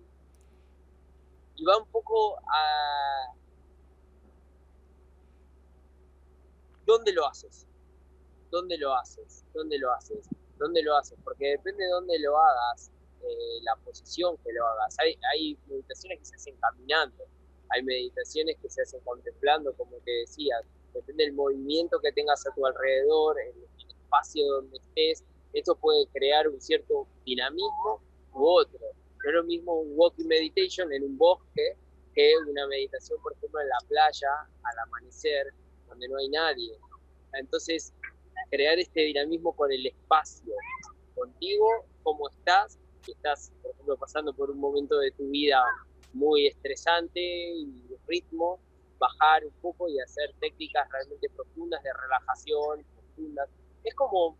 [1.67, 3.35] va un poco a,
[6.87, 7.67] ¿dónde lo haces?
[8.51, 9.45] ¿Dónde lo haces?
[9.53, 10.27] ¿Dónde lo haces?
[10.59, 11.19] ¿Dónde lo haces?
[11.23, 12.91] Porque depende de dónde lo hagas,
[13.29, 14.97] eh, la posición que lo hagas.
[14.99, 17.25] Hay, hay meditaciones que se hacen caminando,
[17.71, 20.57] hay meditaciones que se hacen contemplando, como te decía,
[20.93, 25.25] depende del movimiento que tengas a tu alrededor, el, el espacio donde estés,
[25.55, 28.03] esto puede crear un cierto dinamismo
[28.33, 28.81] u otro.
[28.81, 31.77] No es lo mismo un walking meditation en un bosque
[32.15, 34.29] que una meditación, por ejemplo, en la playa
[34.63, 35.53] al amanecer,
[35.89, 36.79] donde no hay nadie.
[37.35, 37.93] Entonces,
[38.51, 40.55] crear este dinamismo con el espacio,
[41.15, 45.63] contigo, cómo estás, si estás, por ejemplo, pasando por un momento de tu vida
[46.13, 48.61] muy estresante y ritmo,
[48.99, 53.49] bajar un poco y hacer técnicas realmente profundas de relajación, profundas.
[53.83, 54.37] Es como,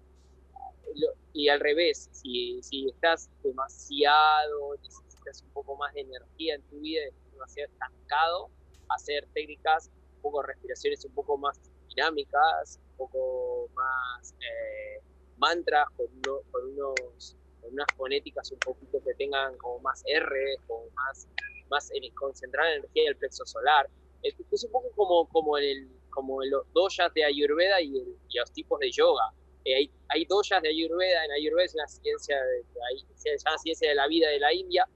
[1.33, 6.81] y al revés, si, si estás demasiado, necesitas un poco más de energía en tu
[6.81, 8.51] vida, demasiado estancado,
[8.89, 15.03] hacer técnicas, un poco respiraciones un poco más dinámicas, un poco más eh,
[15.37, 16.07] mantras, con,
[16.51, 21.27] con, unos, con unas fonéticas un poquito que tengan como más R, como más,
[21.71, 23.89] más en, concentrar la energía del plexo solar.
[24.23, 28.39] Es, es un poco como, como, el, como los doyas de Ayurveda y, el, y
[28.39, 29.33] los tipos de yoga.
[29.65, 33.59] Eh, hay, hay doyas de Ayurveda, en Ayurveda es una ciencia de, de, se llama
[33.59, 34.87] ciencia de la vida de la India,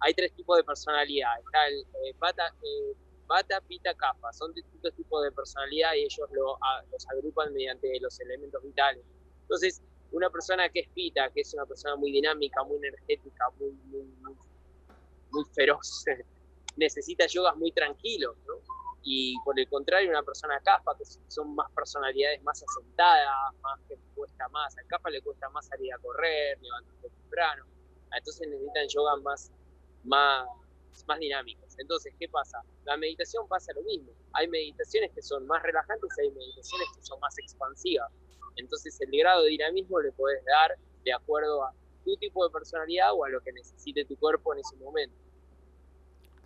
[0.00, 1.30] hay tres tipos de personalidad.
[1.38, 2.94] Está el eh, Bata, eh,
[3.26, 4.32] Bata, Pita, Kapha.
[4.32, 9.04] Son distintos tipos de personalidad y ellos lo, a, los agrupan mediante los elementos vitales.
[9.42, 9.82] Entonces,
[10.12, 14.02] una persona que es Pita, que es una persona muy dinámica, muy energética, muy, muy,
[14.22, 14.34] muy,
[15.30, 16.04] muy feroz,
[16.76, 18.54] necesita yogas muy tranquilos, ¿no?
[19.02, 23.96] Y por el contrario, una persona Kapha, que son más personalidades más asentadas, más que
[24.14, 24.76] cuesta más.
[24.76, 27.64] Al Kapha le cuesta más salir a correr, levantarse temprano.
[28.12, 29.52] Entonces necesitan yogas más
[30.04, 30.48] más,
[31.06, 31.76] más dinámicas.
[31.78, 32.62] Entonces, ¿qué pasa?
[32.84, 34.12] La meditación pasa lo mismo.
[34.32, 38.10] Hay meditaciones que son más relajantes y hay meditaciones que son más expansivas.
[38.56, 41.72] Entonces, el grado de dinamismo le puedes dar de acuerdo a
[42.04, 45.16] tu tipo de personalidad o a lo que necesite tu cuerpo en ese momento.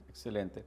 [0.08, 0.64] Excelente.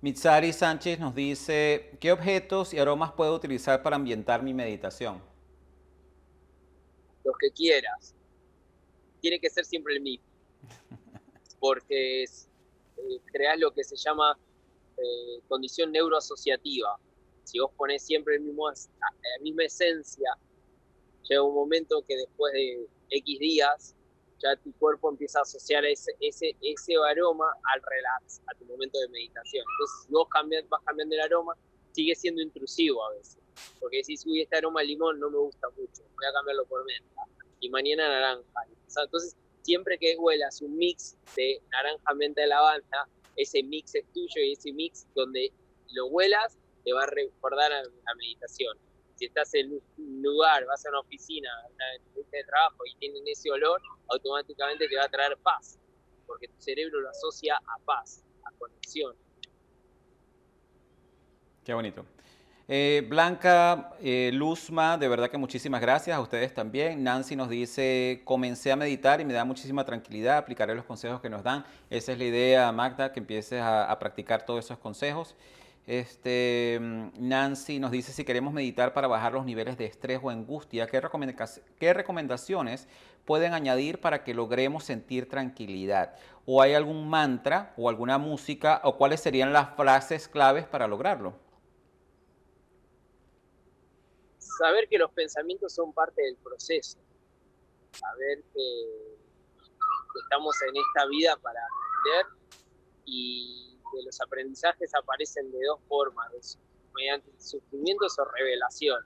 [0.00, 5.22] Mitsari Sánchez nos dice, ¿qué objetos y aromas puedo utilizar para ambientar mi meditación?
[7.24, 8.14] Los que quieras.
[9.20, 10.24] Tiene que ser siempre el mismo.
[11.60, 12.48] porque es,
[12.98, 14.38] eh, creas lo que se llama
[14.96, 16.98] eh, condición neuroasociativa.
[17.44, 20.30] Si vos ponés siempre el mismo, la misma esencia,
[21.28, 23.96] llega un momento que después de X días,
[24.38, 28.98] ya tu cuerpo empieza a asociar ese, ese, ese aroma al relax, a tu momento
[28.98, 29.64] de meditación.
[29.74, 31.54] Entonces, vos cambias, vas cambiando el aroma,
[31.92, 33.38] sigue siendo intrusivo a veces.
[33.80, 36.84] Porque si uy, este aroma de limón no me gusta mucho, voy a cambiarlo por
[36.84, 37.22] menta.
[37.60, 38.66] Y mañana naranja.
[39.02, 44.42] Entonces, siempre que huelas un mix de naranja, menta y lavanda, ese mix es tuyo
[44.42, 45.52] y ese mix donde
[45.92, 48.76] lo huelas te va a recordar a la meditación.
[49.16, 53.22] Si estás en un lugar, vas a una oficina, una entrevista de trabajo y tienen
[53.26, 55.78] ese olor, automáticamente te va a traer paz,
[56.26, 59.16] porque tu cerebro lo asocia a paz, a conexión.
[61.64, 62.04] Qué bonito.
[62.68, 67.02] Eh, Blanca eh, Luzma, de verdad que muchísimas gracias a ustedes también.
[67.02, 71.30] Nancy nos dice, comencé a meditar y me da muchísima tranquilidad, aplicaré los consejos que
[71.30, 71.64] nos dan.
[71.88, 75.36] Esa es la idea, Magda, que empieces a, a practicar todos esos consejos.
[75.86, 80.88] Este, Nancy nos dice si queremos meditar para bajar los niveles de estrés o angustia,
[80.88, 81.00] ¿qué,
[81.78, 82.88] ¿qué recomendaciones
[83.24, 86.16] pueden añadir para que logremos sentir tranquilidad?
[86.44, 91.46] ¿O hay algún mantra o alguna música o cuáles serían las frases claves para lograrlo?
[94.56, 96.98] saber que los pensamientos son parte del proceso,
[97.92, 99.16] saber que,
[100.22, 102.38] estamos en esta vida para aprender
[103.04, 106.58] y que los aprendizajes aparecen de dos formas,
[106.94, 109.00] mediante sufrimientos o revelación.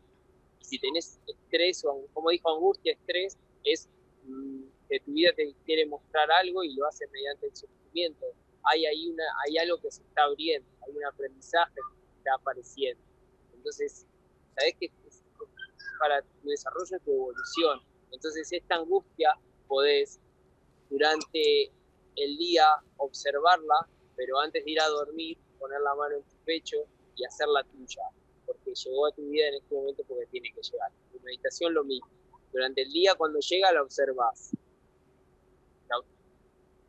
[0.61, 3.89] Y si tenés estrés, o como dijo Angustia, estrés es
[4.25, 8.27] mm, que tu vida te quiere mostrar algo y lo hace mediante el sufrimiento.
[8.65, 13.03] Hay, ahí una, hay algo que se está abriendo, hay un aprendizaje que está apareciendo.
[13.55, 14.07] Entonces,
[14.55, 14.91] sabes que
[16.01, 17.81] para tu desarrollo y tu evolución.
[18.11, 19.39] Entonces esta angustia
[19.69, 20.19] podés
[20.89, 21.71] durante
[22.17, 26.77] el día observarla, pero antes de ir a dormir, poner la mano en tu pecho
[27.17, 28.03] y hacerla tuya,
[28.47, 30.91] porque llegó a tu vida en este momento porque tiene que llegar.
[31.13, 32.09] Tu meditación lo mismo.
[32.53, 34.51] Durante el día cuando llega la observas,
[35.89, 35.97] la,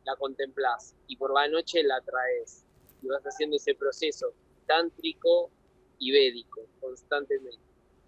[0.06, 0.78] la
[1.08, 2.66] y por la noche la traes
[3.02, 4.34] y vas haciendo ese proceso
[4.66, 5.52] tántrico
[6.00, 7.60] y védico constantemente.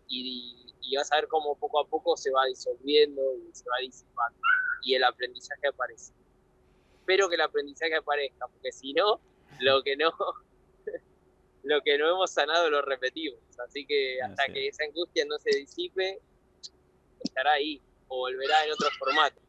[0.07, 3.77] Y, y vas a ver cómo poco a poco se va disolviendo y se va
[3.81, 4.39] disipando
[4.83, 6.13] y el aprendizaje aparece.
[7.03, 9.19] Espero que el aprendizaje aparezca, porque si no,
[9.59, 10.09] lo que no,
[11.63, 13.41] lo que no hemos sanado lo repetimos.
[13.59, 16.21] Así que hasta que esa angustia no se disipe,
[17.21, 19.41] estará ahí o volverá en otro formato.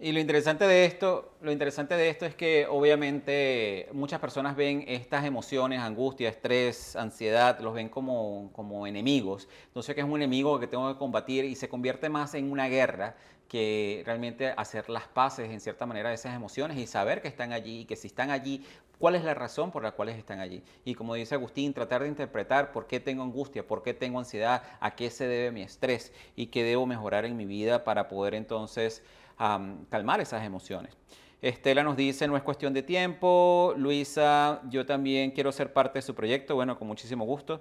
[0.00, 4.84] Y lo interesante de esto, lo interesante de esto es que obviamente muchas personas ven
[4.88, 9.48] estas emociones, angustia, estrés, ansiedad, los ven como, como enemigos.
[9.66, 12.66] Entonces que es un enemigo que tengo que combatir y se convierte más en una
[12.68, 13.16] guerra
[13.48, 17.52] que realmente hacer las paces en cierta manera de esas emociones y saber que están
[17.52, 18.62] allí y que si están allí,
[18.98, 20.62] cuál es la razón por la cual están allí.
[20.84, 24.62] Y como dice Agustín, tratar de interpretar por qué tengo angustia, por qué tengo ansiedad,
[24.80, 28.34] a qué se debe mi estrés y qué debo mejorar en mi vida para poder
[28.34, 29.02] entonces
[29.36, 30.94] calmar esas emociones.
[31.40, 33.72] Estela nos dice, no es cuestión de tiempo.
[33.76, 36.56] Luisa, yo también quiero ser parte de su proyecto.
[36.56, 37.60] Bueno, con muchísimo gusto.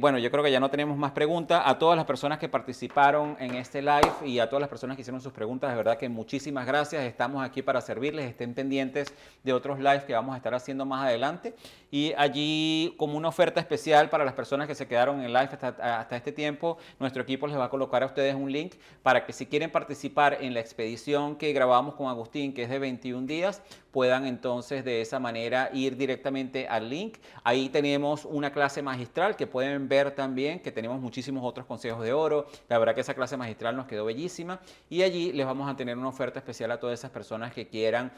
[0.00, 1.62] Bueno, yo creo que ya no tenemos más preguntas.
[1.64, 5.02] A todas las personas que participaron en este live y a todas las personas que
[5.02, 7.04] hicieron sus preguntas, de verdad que muchísimas gracias.
[7.04, 8.28] Estamos aquí para servirles.
[8.28, 9.14] Estén pendientes
[9.44, 11.54] de otros lives que vamos a estar haciendo más adelante.
[11.92, 15.68] Y allí, como una oferta especial para las personas que se quedaron en live hasta,
[16.00, 18.74] hasta este tiempo, nuestro equipo les va a colocar a ustedes un link
[19.04, 22.80] para que si quieren participar en la expedición que grabamos con Agustín, que es de
[22.80, 23.62] 21 días,
[23.94, 27.18] puedan entonces de esa manera ir directamente al link.
[27.44, 32.12] Ahí tenemos una clase magistral que pueden ver también, que tenemos muchísimos otros consejos de
[32.12, 32.48] oro.
[32.68, 34.58] La verdad que esa clase magistral nos quedó bellísima
[34.90, 38.10] y allí les vamos a tener una oferta especial a todas esas personas que quieran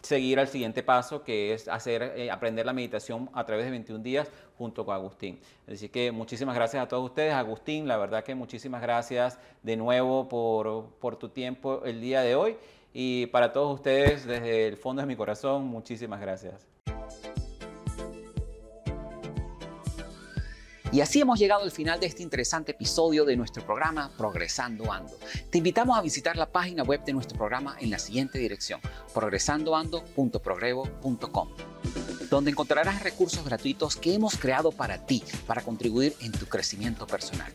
[0.00, 4.02] seguir al siguiente paso, que es hacer, eh, aprender la meditación a través de 21
[4.02, 5.40] días junto con Agustín.
[5.70, 7.34] Así que muchísimas gracias a todos ustedes.
[7.34, 12.34] Agustín, la verdad que muchísimas gracias de nuevo por, por tu tiempo el día de
[12.34, 12.56] hoy.
[12.92, 16.66] Y para todos ustedes, desde el fondo de mi corazón, muchísimas gracias.
[20.92, 25.14] Y así hemos llegado al final de este interesante episodio de nuestro programa Progresando Ando.
[25.48, 28.78] Te invitamos a visitar la página web de nuestro programa en la siguiente dirección,
[29.14, 31.48] progresandoando.progrevo.com,
[32.28, 37.54] donde encontrarás recursos gratuitos que hemos creado para ti, para contribuir en tu crecimiento personal.